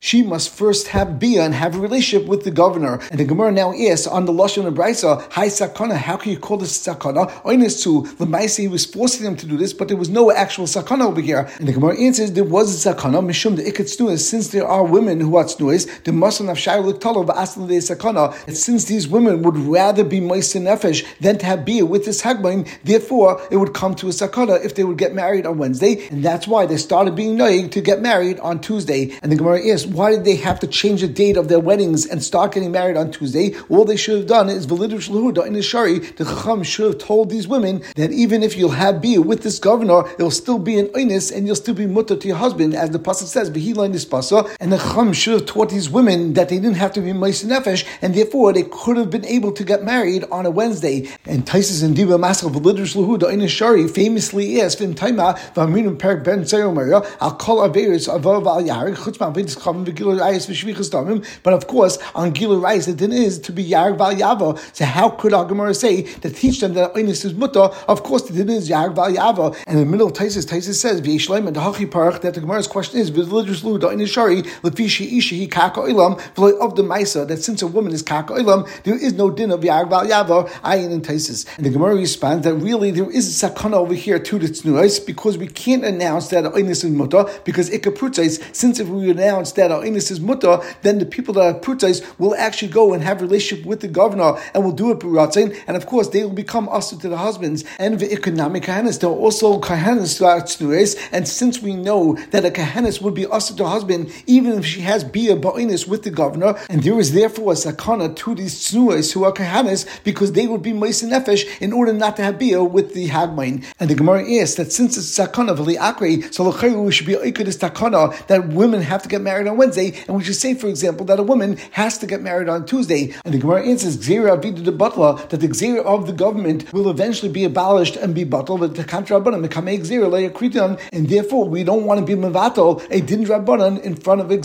she 0.00 0.22
must 0.22 0.50
first 0.50 0.88
have 0.88 1.18
bia 1.18 1.44
and 1.44 1.54
have 1.54 1.76
a 1.76 1.78
relationship 1.78 2.28
with 2.28 2.44
the 2.44 2.50
governor. 2.50 3.00
And 3.10 3.20
the 3.20 3.24
Gemara 3.24 3.52
now 3.52 3.72
asks 3.72 4.06
on 4.06 4.24
the 4.24 4.32
lashon 4.32 4.66
of 4.66 4.74
Brisa, 4.74 5.26
Hi 5.32 5.46
sakana, 5.46 5.96
how 5.96 6.16
can 6.16 6.32
you 6.32 6.38
call 6.38 6.56
this 6.56 6.76
sakana? 6.78 7.30
Oinesu, 7.42 8.06
Lemaisi, 8.16 8.60
he 8.60 8.68
was 8.68 8.84
forcing 8.84 9.24
them 9.24 9.36
to 9.36 9.46
do 9.46 9.56
this, 9.56 9.72
but 9.72 9.88
there 9.88 9.96
was 9.96 10.08
no 10.08 10.30
actual 10.32 10.66
sakana 10.66 11.06
over 11.06 11.20
here. 11.20 11.48
And 11.58 11.68
the 11.68 11.72
Gemara 11.72 11.98
answers 11.98 12.32
there 12.32 12.44
was 12.44 12.86
a 12.86 12.94
sakana, 12.94 13.24
mishum 13.24 13.56
the 13.56 13.62
iketz 13.62 14.18
since 14.18 14.48
there 14.48 14.66
are 14.66 14.84
women 14.84 15.20
who 15.20 15.31
what's 15.32 15.58
noise, 15.58 15.86
the 16.00 16.12
Masan 16.12 16.50
of 16.50 16.56
Shailik 16.56 17.00
Talo 17.00 17.28
Aslan 17.34 17.66
de 17.66 17.78
Sakana, 17.78 18.32
since 18.54 18.84
these 18.84 19.08
women 19.08 19.42
would 19.42 19.56
rather 19.56 20.04
be 20.04 20.20
Moisin 20.20 20.62
Nefesh 20.62 21.04
than 21.18 21.38
to 21.38 21.46
have 21.46 21.64
beer 21.64 21.84
with 21.84 22.04
this 22.04 22.22
Hagbain, 22.22 22.68
therefore 22.84 23.40
it 23.50 23.56
would 23.56 23.74
come 23.74 23.94
to 23.96 24.06
a 24.06 24.10
Sakana 24.10 24.64
if 24.64 24.74
they 24.74 24.84
would 24.84 24.98
get 24.98 25.14
married 25.14 25.46
on 25.46 25.58
Wednesday, 25.58 26.06
and 26.08 26.22
that's 26.24 26.46
why 26.46 26.66
they 26.66 26.76
started 26.76 27.16
being 27.16 27.36
Noig 27.36 27.72
to 27.72 27.80
get 27.80 28.00
married 28.00 28.38
on 28.40 28.60
Tuesday. 28.60 29.16
And 29.22 29.32
the 29.32 29.36
Gemara 29.36 29.66
asks, 29.68 29.86
why 29.86 30.10
did 30.10 30.24
they 30.24 30.36
have 30.36 30.60
to 30.60 30.66
change 30.66 31.00
the 31.00 31.08
date 31.08 31.36
of 31.36 31.48
their 31.48 31.60
weddings 31.60 32.06
and 32.06 32.22
start 32.22 32.52
getting 32.52 32.70
married 32.70 32.96
on 32.96 33.10
Tuesday? 33.10 33.54
All 33.68 33.84
they 33.84 33.96
should 33.96 34.18
have 34.18 34.26
done 34.26 34.48
is 34.48 34.66
Validush 34.66 35.08
Lahuda 35.08 35.46
in 35.46 35.54
the 35.54 35.62
Shari, 35.62 35.98
the 36.00 36.24
Chacham 36.24 36.62
should 36.62 36.86
have 36.86 36.98
told 36.98 37.30
these 37.30 37.48
women 37.48 37.82
that 37.96 38.12
even 38.12 38.42
if 38.42 38.56
you'll 38.56 38.70
have 38.70 39.00
beer 39.00 39.20
with 39.20 39.42
this 39.42 39.58
governor, 39.58 40.08
it'll 40.14 40.30
still 40.30 40.58
be 40.58 40.78
an 40.78 40.86
Oinis 40.88 41.34
and 41.34 41.46
you'll 41.46 41.56
still 41.56 41.74
be 41.74 41.86
mutter 41.86 42.16
to 42.16 42.28
your 42.28 42.36
husband, 42.36 42.74
as 42.74 42.90
the 42.90 42.98
Pasuk 42.98 43.26
says, 43.26 43.50
Behila 43.50 43.92
this 43.92 44.04
Pasa, 44.04 44.44
and 44.60 44.72
the 44.72 44.78
Chacham 44.78 45.12
should 45.22 45.34
have 45.34 45.46
taught 45.46 45.70
these 45.70 45.88
women 45.88 46.34
that 46.34 46.48
they 46.48 46.56
didn't 46.56 46.76
have 46.76 46.92
to 46.92 47.00
be 47.00 47.12
Meisin 47.12 47.48
Nefesh, 47.48 47.86
and 48.02 48.14
therefore 48.14 48.52
they 48.52 48.64
could 48.64 48.96
have 48.96 49.10
been 49.10 49.24
able 49.24 49.52
to 49.52 49.64
get 49.64 49.84
married 49.84 50.24
on 50.32 50.46
a 50.46 50.50
Wednesday. 50.50 51.08
And 51.24 51.46
Taisis 51.46 51.84
and 51.84 51.94
Diva 51.94 52.18
Maskal 52.18 52.50
Validush 52.52 52.96
Lahuda 52.96 53.32
in 53.32 53.46
Shari 53.46 53.86
famously 53.86 54.60
asked, 54.60 54.80
Vim 54.80 54.94
Taima, 54.94 55.38
Vamrinum 55.54 55.96
Perik 55.96 56.24
Ben 56.24 56.40
Sayomara, 56.42 57.06
I'll 57.20 57.36
call 57.36 57.58
Averis 57.58 58.08
Avav 58.08 58.46
Al 58.46 58.62
Yarik, 58.62 58.96
Chutzman 58.96 59.32
Vidis 59.34 59.56
Kavim, 59.56 59.84
Vigil 59.84 60.14
Ayas 60.16 60.48
Vishvichas 60.48 60.90
Damim, 60.90 61.24
but 61.42 61.52
of 61.52 61.66
course, 61.68 61.98
on 62.14 62.32
Gilur 62.32 62.60
Rais, 62.60 62.86
the 62.86 62.92
din 62.92 63.12
is 63.12 63.38
to 63.38 63.52
be 63.52 63.64
Yarik 63.64 63.98
Val 63.98 64.14
Yava. 64.14 64.58
So 64.74 64.84
how 64.84 65.10
could 65.10 65.32
our 65.32 65.44
Gemara 65.44 65.74
say 65.74 66.02
to 66.02 66.30
teach 66.30 66.60
them 66.60 66.74
that 66.74 66.94
Oinis 66.94 67.24
is 67.24 67.34
Mutta? 67.34 67.60
Of 67.88 68.02
course, 68.02 68.22
the 68.22 68.32
din 68.32 68.50
is 68.50 68.68
Yarik 68.68 68.94
Val 68.96 69.12
Yava. 69.12 69.56
And 69.66 69.78
in 69.78 69.84
the 69.84 69.90
middle 69.90 70.08
of 70.08 70.14
Taisis, 70.14 70.46
Taisis 70.46 70.74
says, 70.74 71.00
V'yishleim 71.00 71.46
and 71.46 71.56
Hachi 71.56 71.86
Parach, 71.88 72.20
that 72.22 72.34
the 72.34 72.40
Gemara's 72.40 72.66
question 72.66 72.98
is, 72.98 73.10
V'lidrash 73.10 73.62
Lu, 73.62 73.78
Da'in 73.78 74.06
Shari, 74.08 74.42
Lefishi 74.62 75.11
Ishi, 75.18 75.46
Kaka 75.46 75.80
Oilam, 75.80 76.14
of 76.60 76.76
the 76.76 76.82
Maisa, 76.82 77.26
that 77.28 77.38
since 77.38 77.62
a 77.62 77.66
woman 77.66 77.92
is 77.92 78.02
Kaka 78.02 78.34
Oilam, 78.34 78.68
there 78.84 78.96
is 78.96 79.12
no 79.14 79.30
din 79.30 79.50
of 79.50 79.60
Yarik 79.60 79.90
Val 79.90 80.06
Yava, 80.06 80.48
Ayin 80.62 80.92
and 80.92 81.04
Taisis. 81.04 81.46
And 81.56 81.66
the 81.66 81.70
Gemara 81.70 81.94
responds 81.94 82.44
that 82.44 82.54
really 82.54 82.90
there 82.90 83.10
is 83.10 83.42
a 83.42 83.48
sakana 83.48 83.74
over 83.74 83.94
here 83.94 84.18
to 84.18 84.38
the 84.38 84.46
Tznuais 84.46 85.04
because 85.04 85.38
we 85.38 85.46
can't 85.46 85.84
announce 85.84 86.28
that 86.28 86.44
Oinis 86.44 86.84
is 86.84 86.90
Mutta 86.90 87.30
because 87.44 87.70
Ikaprutzais, 87.70 88.54
since 88.54 88.80
if 88.80 88.88
we 88.88 89.10
announce 89.10 89.52
that 89.52 89.70
Oinis 89.70 90.10
is 90.10 90.20
Mutta, 90.20 90.62
then 90.82 90.98
the 90.98 91.06
people 91.06 91.34
that 91.34 91.56
are 91.56 91.58
Prutzais 91.58 92.02
will 92.18 92.34
actually 92.34 92.68
go 92.68 92.92
and 92.92 93.02
have 93.02 93.20
relationship 93.20 93.66
with 93.66 93.80
the 93.80 93.88
governor 93.88 94.38
and 94.54 94.64
will 94.64 94.72
do 94.72 94.90
it 94.90 94.98
B'ratzin, 94.98 95.56
and 95.66 95.76
of 95.76 95.86
course 95.86 96.08
they 96.08 96.22
will 96.24 96.30
become 96.30 96.68
usher 96.68 96.96
to 96.96 97.08
the 97.08 97.16
husbands. 97.16 97.64
And 97.78 97.98
the 97.98 98.12
economic 98.12 98.64
kahanis, 98.64 99.00
there 99.00 99.10
are 99.10 99.12
also 99.12 99.60
kahanis 99.60 100.18
to 100.18 100.26
our 100.26 100.40
tznues, 100.40 100.96
and 101.12 101.26
since 101.28 101.60
we 101.62 101.74
know 101.74 102.14
that 102.30 102.44
a 102.44 102.50
kahanis 102.50 103.00
would 103.02 103.14
be 103.14 103.26
usher 103.26 103.54
to 103.54 103.66
husband, 103.66 104.12
even 104.26 104.58
if 104.58 104.66
she 104.66 104.80
has 104.80 105.01
bia 105.02 105.36
ba'inis 105.36 105.86
with 105.86 106.02
the 106.02 106.10
governor, 106.10 106.58
and 106.68 106.82
there 106.82 106.98
is 106.98 107.12
therefore 107.12 107.52
a 107.52 107.56
sakana 107.56 108.14
to 108.16 108.34
these 108.34 108.54
tznues 108.54 109.12
who 109.12 109.24
are 109.24 109.32
kahanis, 109.32 109.86
because 110.04 110.32
they 110.32 110.46
would 110.46 110.62
be 110.62 110.72
meisin 110.72 111.10
nefesh 111.10 111.44
in 111.60 111.72
order 111.72 111.92
not 111.92 112.16
to 112.16 112.22
have 112.22 112.38
bia 112.38 112.62
with 112.62 112.94
the 112.94 113.08
hagmain. 113.08 113.64
And 113.80 113.90
the 113.90 113.94
Gemara 113.94 114.22
asks 114.40 114.56
that 114.56 114.72
since 114.72 114.96
it's 114.96 115.18
sakana 115.18 115.56
v'li 115.56 115.76
akri, 115.76 116.32
so 116.32 116.44
we 116.82 116.92
should 116.92 117.06
be 117.06 117.14
oikid 117.14 117.46
is 117.46 117.58
takana 117.58 118.26
that 118.26 118.48
women 118.48 118.82
have 118.82 119.02
to 119.02 119.08
get 119.08 119.20
married 119.20 119.46
on 119.46 119.56
Wednesday, 119.56 119.94
and 120.06 120.16
we 120.16 120.24
should 120.24 120.36
say, 120.36 120.54
for 120.54 120.68
example, 120.68 121.06
that 121.06 121.18
a 121.18 121.22
woman 121.22 121.56
has 121.72 121.98
to 121.98 122.06
get 122.06 122.22
married 122.22 122.48
on 122.48 122.66
Tuesday. 122.66 123.14
And 123.24 123.34
the 123.34 123.38
Gemara 123.38 123.66
answers 123.66 123.96
Gzera 123.96 124.40
Avidu 124.40 124.64
the 124.64 124.72
Butler 124.72 125.14
that 125.28 125.40
the 125.40 125.48
Gzera 125.48 125.84
of 125.84 126.06
the 126.06 126.12
government 126.12 126.72
will 126.72 126.88
eventually 126.90 127.30
be 127.30 127.44
abolished 127.44 127.96
and 127.96 128.14
be 128.14 128.24
butler, 128.24 128.58
but 128.58 128.74
the 128.74 128.84
Kantra 128.84 129.20
Rabbanan 129.20 129.46
Mekame 129.46 129.78
Gzera 129.80 130.30
Kritan, 130.30 130.80
and 130.92 131.08
therefore 131.08 131.48
we 131.48 131.64
don't 131.64 131.84
want 131.84 132.00
to 132.00 132.06
be 132.06 132.20
Mevatel, 132.20 132.86
a 132.90 133.00
Din 133.00 133.24
Rabbanan 133.24 133.80
in 133.82 133.96
front 133.96 134.20
of 134.20 134.30
a 134.30 134.36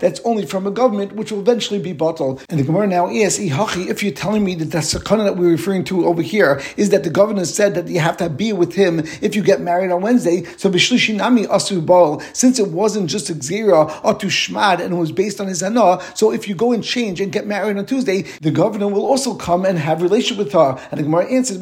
that's 0.00 0.20
only 0.24 0.46
from 0.46 0.66
a 0.66 0.70
government 0.70 1.12
which 1.12 1.32
will 1.32 1.40
eventually 1.40 1.80
be 1.80 1.92
bottled. 1.92 2.44
And 2.48 2.58
the 2.58 2.64
Gemara 2.64 2.86
now 2.86 3.06
asks, 3.08 3.38
Ihachi, 3.38 3.88
if 3.88 4.02
you're 4.02 4.12
telling 4.12 4.44
me 4.44 4.54
that 4.56 4.70
the 4.70 4.78
sakana 4.78 5.24
that 5.24 5.36
we're 5.36 5.50
referring 5.50 5.84
to 5.84 6.06
over 6.06 6.22
here 6.22 6.60
is 6.76 6.90
that 6.90 7.04
the 7.04 7.10
governor 7.10 7.44
said 7.44 7.74
that 7.74 7.88
you 7.88 8.00
have 8.00 8.16
to 8.18 8.28
be 8.28 8.52
with 8.52 8.74
him 8.74 9.00
if 9.20 9.34
you 9.34 9.42
get 9.42 9.60
married 9.60 9.90
on 9.90 10.02
Wednesday, 10.02 10.44
so 10.56 10.70
Bishlishi 10.70 11.14
Nami 11.14 11.46
Asu 11.46 11.84
Bal, 11.84 12.20
since 12.32 12.58
it 12.58 12.68
wasn't 12.68 13.10
just 13.10 13.30
a 13.30 13.34
Gzera 13.34 14.04
or 14.04 14.14
to 14.14 14.26
Shmad 14.26 14.80
and 14.80 14.94
it 14.94 14.96
was 14.96 15.12
based 15.12 15.40
on 15.40 15.48
his 15.48 15.62
Anah, 15.62 16.02
so 16.14 16.32
if 16.32 16.48
you 16.48 16.54
go 16.54 16.72
and 16.72 16.82
change 16.82 17.20
and 17.20 17.32
get 17.32 17.46
married 17.46 17.76
on 17.76 17.86
Tuesday, 17.86 18.22
the 18.40 18.50
governor 18.50 18.88
will 18.88 19.06
also 19.06 19.34
come 19.34 19.64
and 19.64 19.78
have 19.78 20.02
relationship 20.02 20.38
with 20.38 20.52
her. 20.52 20.78
And 20.90 20.98
the 20.98 21.04
Gemara 21.04 21.26
answers, 21.26 21.54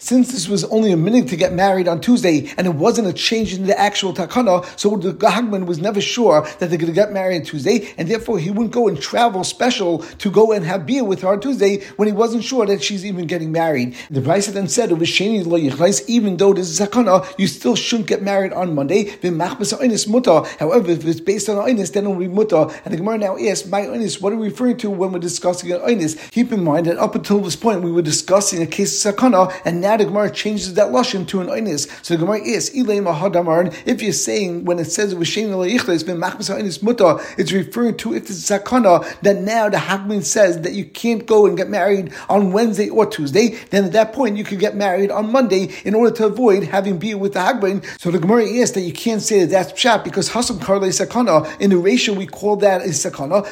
since 0.00 0.32
this 0.32 0.48
was 0.48 0.64
only 0.64 0.92
a 0.92 0.96
minute 0.96 1.28
to 1.28 1.36
get 1.36 1.52
married 1.52 1.88
on 1.88 2.00
Tuesday 2.00 2.52
and 2.56 2.66
it 2.66 2.74
wasn't 2.74 3.08
a 3.08 3.12
change 3.12 3.54
in 3.54 3.66
the 3.66 3.78
actual 3.78 4.12
takana, 4.12 4.64
so 4.78 4.96
the 4.96 5.12
Hagman 5.12 5.66
was 5.66 5.78
never 5.78 6.00
sure 6.00 6.46
that 6.58 6.70
they're 6.70 6.78
going 6.78 6.86
to 6.86 6.92
get 6.92 7.12
married 7.12 7.36
on 7.36 7.42
Tuesday, 7.42 7.92
and 7.98 8.08
therefore 8.08 8.38
he 8.38 8.50
wouldn't 8.50 8.72
go 8.72 8.88
and 8.88 9.00
travel 9.00 9.44
special 9.44 9.98
to 9.98 10.30
go 10.30 10.52
and 10.52 10.64
have 10.64 10.86
beer 10.86 11.04
with 11.04 11.22
her 11.22 11.28
on 11.28 11.40
Tuesday 11.40 11.84
when 11.96 12.08
he 12.08 12.12
wasn't 12.12 12.44
sure 12.44 12.66
that 12.66 12.82
she's 12.82 13.04
even 13.04 13.26
getting 13.26 13.52
married. 13.52 13.94
The 14.10 14.20
Brisa 14.20 14.52
then 14.52 14.68
said, 14.68 14.90
it 14.90 14.98
was 14.98 15.08
sheni 15.08 15.44
lo 15.44 15.58
yichleis, 15.58 16.04
even 16.08 16.36
though 16.36 16.52
this 16.52 16.68
is 16.68 16.80
takana, 16.80 17.26
you 17.38 17.46
still 17.46 17.76
shouldn't 17.76 18.08
get 18.08 18.22
married 18.22 18.52
on 18.52 18.74
Monday. 18.74 19.04
However, 19.04 20.90
if 20.90 21.04
it's 21.04 21.20
based 21.20 21.48
on 21.48 21.56
Einis, 21.56 21.92
then 21.92 22.06
it 22.06 22.08
will 22.08 22.16
be 22.16 22.28
mutter. 22.28 22.68
And 22.84 22.92
the 22.92 22.98
Gemara 22.98 23.18
now 23.18 23.36
asks, 23.36 23.66
my 23.66 23.82
Einis, 23.82 24.20
what 24.20 24.32
are 24.32 24.36
we 24.36 24.48
referring 24.48 24.76
to 24.78 24.90
when 24.90 25.12
we're 25.12 25.18
discussing 25.18 25.72
an 25.72 25.80
Einis? 25.80 26.30
Keep 26.30 26.52
in 26.52 26.62
mind 26.62 26.86
that 26.86 26.98
up 26.98 27.14
until 27.14 27.40
this 27.40 27.56
point, 27.56 27.82
we 27.82 27.92
were 27.92 28.02
discussing 28.02 28.62
a 28.62 28.66
case 28.66 29.04
of 29.04 29.16
Sakana, 29.16 29.52
and 29.64 29.80
now 29.80 29.96
the 29.96 30.04
Gemara 30.04 30.30
changes 30.30 30.74
that 30.74 30.88
Lashon 30.88 31.26
to 31.28 31.40
an 31.40 31.48
Einis. 31.48 31.88
So 32.04 32.14
the 32.14 32.20
Gemara 32.20 32.40
is, 32.40 32.70
if 32.74 34.02
you're 34.02 34.12
saying, 34.12 34.64
when 34.64 34.78
it 34.78 34.84
says 34.86 35.12
it 35.12 35.18
was 35.18 35.28
Shem 35.28 35.44
it's 35.54 36.02
been 36.02 36.18
Einis 36.52 36.82
mutter, 36.82 37.16
it's 37.38 37.52
referring 37.52 37.96
to 37.98 38.14
if 38.14 38.24
it's 38.24 38.50
Sakana, 38.50 39.20
that 39.20 39.40
now 39.42 39.68
the 39.68 39.76
Hagman 39.78 40.24
says 40.24 40.60
that 40.62 40.72
you 40.72 40.84
can't 40.84 41.26
go 41.26 41.46
and 41.46 41.56
get 41.56 41.68
married 41.68 42.12
on 42.28 42.52
Wednesday 42.52 42.88
or 42.88 43.06
Tuesday, 43.06 43.58
then 43.70 43.84
at 43.84 43.92
that 43.92 44.12
point 44.12 44.36
you 44.36 44.44
could 44.44 44.58
get 44.60 44.76
married 44.76 45.10
on 45.10 45.32
Monday 45.32 45.70
in 45.84 45.94
order 45.94 46.14
to 46.16 46.26
avoid 46.26 46.64
having 46.64 46.98
beer 46.98 47.16
with 47.16 47.34
the 47.34 47.40
Hagman. 47.40 47.84
So 48.00 48.10
the 48.10 48.18
Gemara 48.18 48.44
is 48.44 48.72
that 48.72 48.80
you 48.80 48.92
can't 48.92 49.22
say 49.22 49.40
that 49.40 49.50
that's 49.50 49.72
Pshat 49.72 50.04
because 50.04 50.30
Hasam 50.30 50.60
Karle 50.60 50.82
Sakana, 50.82 51.60
in 51.60 51.70
the 51.70 51.76
ratio 51.76 52.14
we 52.14 52.26
call 52.26 52.56
that 52.56 52.82
is 52.82 53.04
Sakana, 53.04 53.44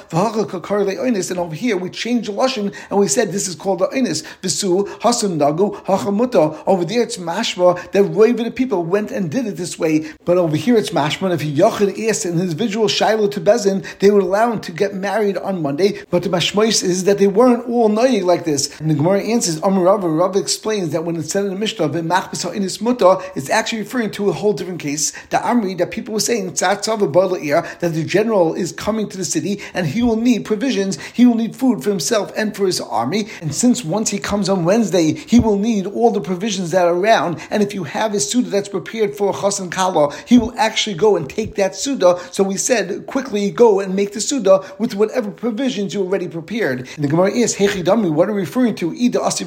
and 1.30 1.38
over 1.38 1.54
here 1.54 1.76
we 1.76 1.90
change 1.90 2.26
the 2.26 2.32
Lashon 2.32 2.74
and 2.90 2.98
we 2.98 3.08
said 3.08 3.32
this 3.32 3.48
is 3.48 3.54
called 3.54 3.80
the 3.80 3.86
Einis. 3.88 4.24
Visu, 4.42 4.84
Hasam 4.98 5.38
Nagu, 5.38 5.82
Hachamuta. 5.84 6.62
Over 6.66 6.84
there 6.84 7.02
it's 7.02 7.16
Mashma 7.16 7.76
that 7.92 8.02
Roiva 8.04 8.44
the 8.44 8.50
people 8.50 8.84
went 8.84 9.10
and 9.10 9.30
did 9.30 9.46
it 9.46 9.56
this 9.56 9.78
way. 9.78 10.12
But 10.24 10.38
over 10.38 10.56
here 10.56 10.76
it's 10.76 10.90
Mashma, 10.90 11.30
and 11.30 11.40
if 11.40 11.46
Yachid 11.46 12.08
asked 12.08 12.24
an 12.24 12.40
individual 12.40 12.71
Shiloh 12.88 13.28
to 13.28 13.40
Bezin, 13.40 13.84
they 13.98 14.10
would 14.10 14.22
allow 14.22 14.52
him 14.52 14.60
to 14.62 14.72
get 14.72 14.94
married 14.94 15.36
on 15.36 15.62
Monday. 15.62 16.02
But 16.10 16.22
the 16.22 16.28
Mashmois 16.28 16.82
is 16.82 17.04
that 17.04 17.18
they 17.18 17.28
weren't 17.28 17.68
all 17.68 17.88
Noyig 17.88 18.24
like 18.24 18.44
this. 18.44 18.80
And 18.80 18.90
the 18.90 18.94
Gemara 18.94 19.20
answers, 19.20 19.58
Amar 19.58 19.84
Rava, 19.84 20.08
Rava 20.08 20.38
explains 20.38 20.90
that 20.90 21.04
when 21.04 21.16
it's 21.16 21.30
said 21.30 21.44
in 21.44 21.50
the 21.50 21.58
Mishnah, 21.58 21.88
V'machbis 21.88 22.42
Ha'inis 22.42 22.80
Muta, 22.80 23.20
it's 23.36 23.50
actually 23.50 23.80
referring 23.80 24.10
to 24.12 24.28
a 24.28 24.32
whole 24.32 24.52
different 24.52 24.80
case. 24.80 25.12
The 25.28 25.38
Amri, 25.38 25.76
that 25.78 25.90
people 25.90 26.14
were 26.14 26.20
saying, 26.20 26.52
that 26.52 27.90
the 27.94 28.04
general 28.04 28.54
is 28.54 28.72
coming 28.72 29.08
to 29.08 29.16
the 29.16 29.24
city 29.24 29.60
and 29.74 29.86
he 29.86 30.02
will 30.02 30.16
need 30.16 30.44
provisions, 30.44 31.00
he 31.00 31.26
will 31.26 31.34
need 31.34 31.54
food 31.54 31.82
for 31.82 31.90
himself 31.90 32.32
and 32.36 32.56
for 32.56 32.66
his 32.66 32.80
army. 32.80 33.28
And 33.40 33.54
since 33.54 33.84
once 33.84 34.10
he 34.10 34.18
comes 34.18 34.48
on 34.48 34.64
Wednesday, 34.64 35.14
he 35.14 35.40
will 35.40 35.58
need 35.58 35.86
all 35.86 36.10
the 36.10 36.20
provisions 36.20 36.70
that 36.70 36.86
are 36.86 36.94
around. 36.94 37.40
And 37.50 37.62
if 37.62 37.74
you 37.74 37.84
have 37.84 38.14
a 38.14 38.20
Suda 38.20 38.50
that's 38.50 38.68
prepared 38.68 39.16
for 39.16 39.30
a 39.30 39.32
Chas 39.32 39.60
and 39.60 39.70
Kala, 39.70 40.14
he 40.26 40.38
will 40.38 40.54
actually 40.56 40.96
go 40.96 41.16
and 41.16 41.28
take 41.28 41.54
that 41.56 41.74
Suda. 41.74 42.18
So 42.30 42.42
we 42.44 42.56
said, 42.62 43.06
quickly 43.06 43.50
go 43.50 43.80
and 43.80 43.94
make 43.94 44.12
the 44.12 44.20
Suda 44.20 44.64
with 44.78 44.94
whatever 44.94 45.30
provisions 45.30 45.94
you 45.94 46.02
already 46.02 46.28
prepared. 46.28 46.88
And 46.96 47.04
the 47.04 47.08
Gemara 47.08 47.30
is, 47.32 47.56
Hechidami, 47.56 48.10
what 48.10 48.28
are 48.28 48.34
we 48.34 48.42
referring 48.42 48.74
to? 48.76 48.92
Ida 48.92 49.20
Asi 49.20 49.44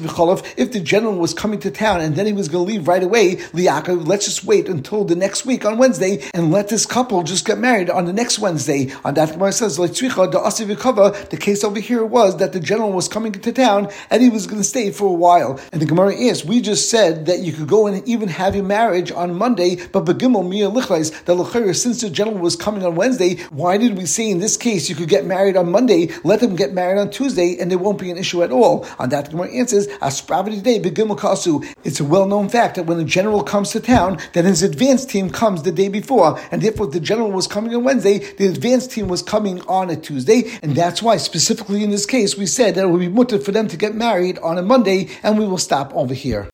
if 0.56 0.72
the 0.72 0.80
general 0.80 1.16
was 1.16 1.34
coming 1.34 1.58
to 1.60 1.70
town 1.70 2.00
and 2.00 2.16
then 2.16 2.26
he 2.26 2.32
was 2.32 2.48
going 2.48 2.66
to 2.66 2.72
leave 2.72 2.88
right 2.88 3.02
away, 3.02 3.36
Liaka, 3.36 4.06
let's 4.06 4.26
just 4.26 4.44
wait 4.44 4.68
until 4.68 5.04
the 5.04 5.16
next 5.16 5.46
week 5.46 5.64
on 5.64 5.78
Wednesday 5.78 6.22
and 6.34 6.50
let 6.50 6.68
this 6.68 6.86
couple 6.86 7.22
just 7.22 7.46
get 7.46 7.58
married 7.58 7.90
on 7.90 8.04
the 8.04 8.12
next 8.12 8.38
Wednesday. 8.38 8.92
On 9.04 9.14
that 9.14 9.32
Gemara 9.32 9.52
says, 9.52 9.76
the 9.76 11.38
case 11.40 11.64
over 11.64 11.80
here 11.80 12.04
was 12.04 12.36
that 12.36 12.52
the 12.52 12.60
general 12.60 12.92
was 12.92 13.08
coming 13.08 13.32
to 13.32 13.52
town 13.52 13.88
and 14.10 14.22
he 14.22 14.28
was 14.28 14.46
going 14.46 14.58
to 14.58 14.64
stay 14.64 14.90
for 14.90 15.06
a 15.06 15.12
while. 15.12 15.58
And 15.72 15.80
the 15.80 15.86
Gemara 15.86 16.14
is, 16.14 16.44
we 16.44 16.60
just 16.60 16.90
said 16.90 17.26
that 17.26 17.40
you 17.40 17.52
could 17.52 17.68
go 17.68 17.86
and 17.86 18.06
even 18.06 18.28
have 18.28 18.54
your 18.54 18.64
marriage 18.64 19.10
on 19.12 19.34
Monday, 19.34 19.76
but 19.92 20.04
begimel 20.04 20.48
mia 20.48 20.68
lichlais, 20.68 21.12
the 21.24 21.74
since 21.74 22.00
the 22.00 22.10
general 22.10 22.38
was 22.38 22.56
coming 22.56 22.84
on 22.84 22.94
Wednesday, 22.94 23.05
why 23.50 23.78
did 23.78 23.96
we 23.96 24.04
say 24.04 24.30
in 24.30 24.40
this 24.40 24.56
case 24.56 24.88
you 24.88 24.96
could 24.96 25.08
get 25.08 25.24
married 25.24 25.56
on 25.56 25.70
Monday, 25.70 26.10
let 26.24 26.40
them 26.40 26.56
get 26.56 26.72
married 26.72 26.98
on 26.98 27.10
Tuesday, 27.10 27.56
and 27.60 27.70
there 27.70 27.78
won't 27.78 28.00
be 28.00 28.10
an 28.10 28.18
issue 28.18 28.42
at 28.42 28.50
all? 28.50 28.84
On 28.98 29.08
that 29.10 29.26
the 29.26 29.30
Gemara 29.30 29.52
answers, 29.52 29.86
aspravity 30.02 30.60
day 30.62 30.80
begimel 30.80 31.16
kasu. 31.16 31.64
It's 31.84 32.00
a 32.00 32.04
well-known 32.04 32.48
fact 32.48 32.74
that 32.74 32.86
when 32.86 32.98
a 32.98 33.04
general 33.04 33.42
comes 33.44 33.70
to 33.70 33.80
town, 33.80 34.18
then 34.32 34.44
his 34.44 34.62
advance 34.62 35.04
team 35.04 35.30
comes 35.30 35.62
the 35.62 35.72
day 35.72 35.88
before, 35.88 36.38
and 36.50 36.60
therefore 36.60 36.88
the 36.88 37.00
general 37.00 37.30
was 37.30 37.46
coming 37.46 37.74
on 37.74 37.84
Wednesday, 37.84 38.18
the 38.18 38.48
advance 38.48 38.86
team 38.88 39.06
was 39.08 39.22
coming 39.22 39.60
on 39.62 39.88
a 39.90 39.96
Tuesday, 39.96 40.58
and 40.62 40.74
that's 40.74 41.02
why 41.02 41.16
specifically 41.16 41.84
in 41.84 41.90
this 41.90 42.06
case 42.06 42.36
we 42.36 42.46
said 42.46 42.74
that 42.74 42.84
it 42.84 42.88
would 42.88 43.00
be 43.00 43.08
mutter 43.08 43.38
for 43.38 43.52
them 43.52 43.68
to 43.68 43.76
get 43.76 43.94
married 43.94 44.38
on 44.40 44.58
a 44.58 44.62
Monday, 44.62 45.08
and 45.22 45.38
we 45.38 45.46
will 45.46 45.58
stop 45.58 45.94
over 45.94 46.14
here. 46.14 46.44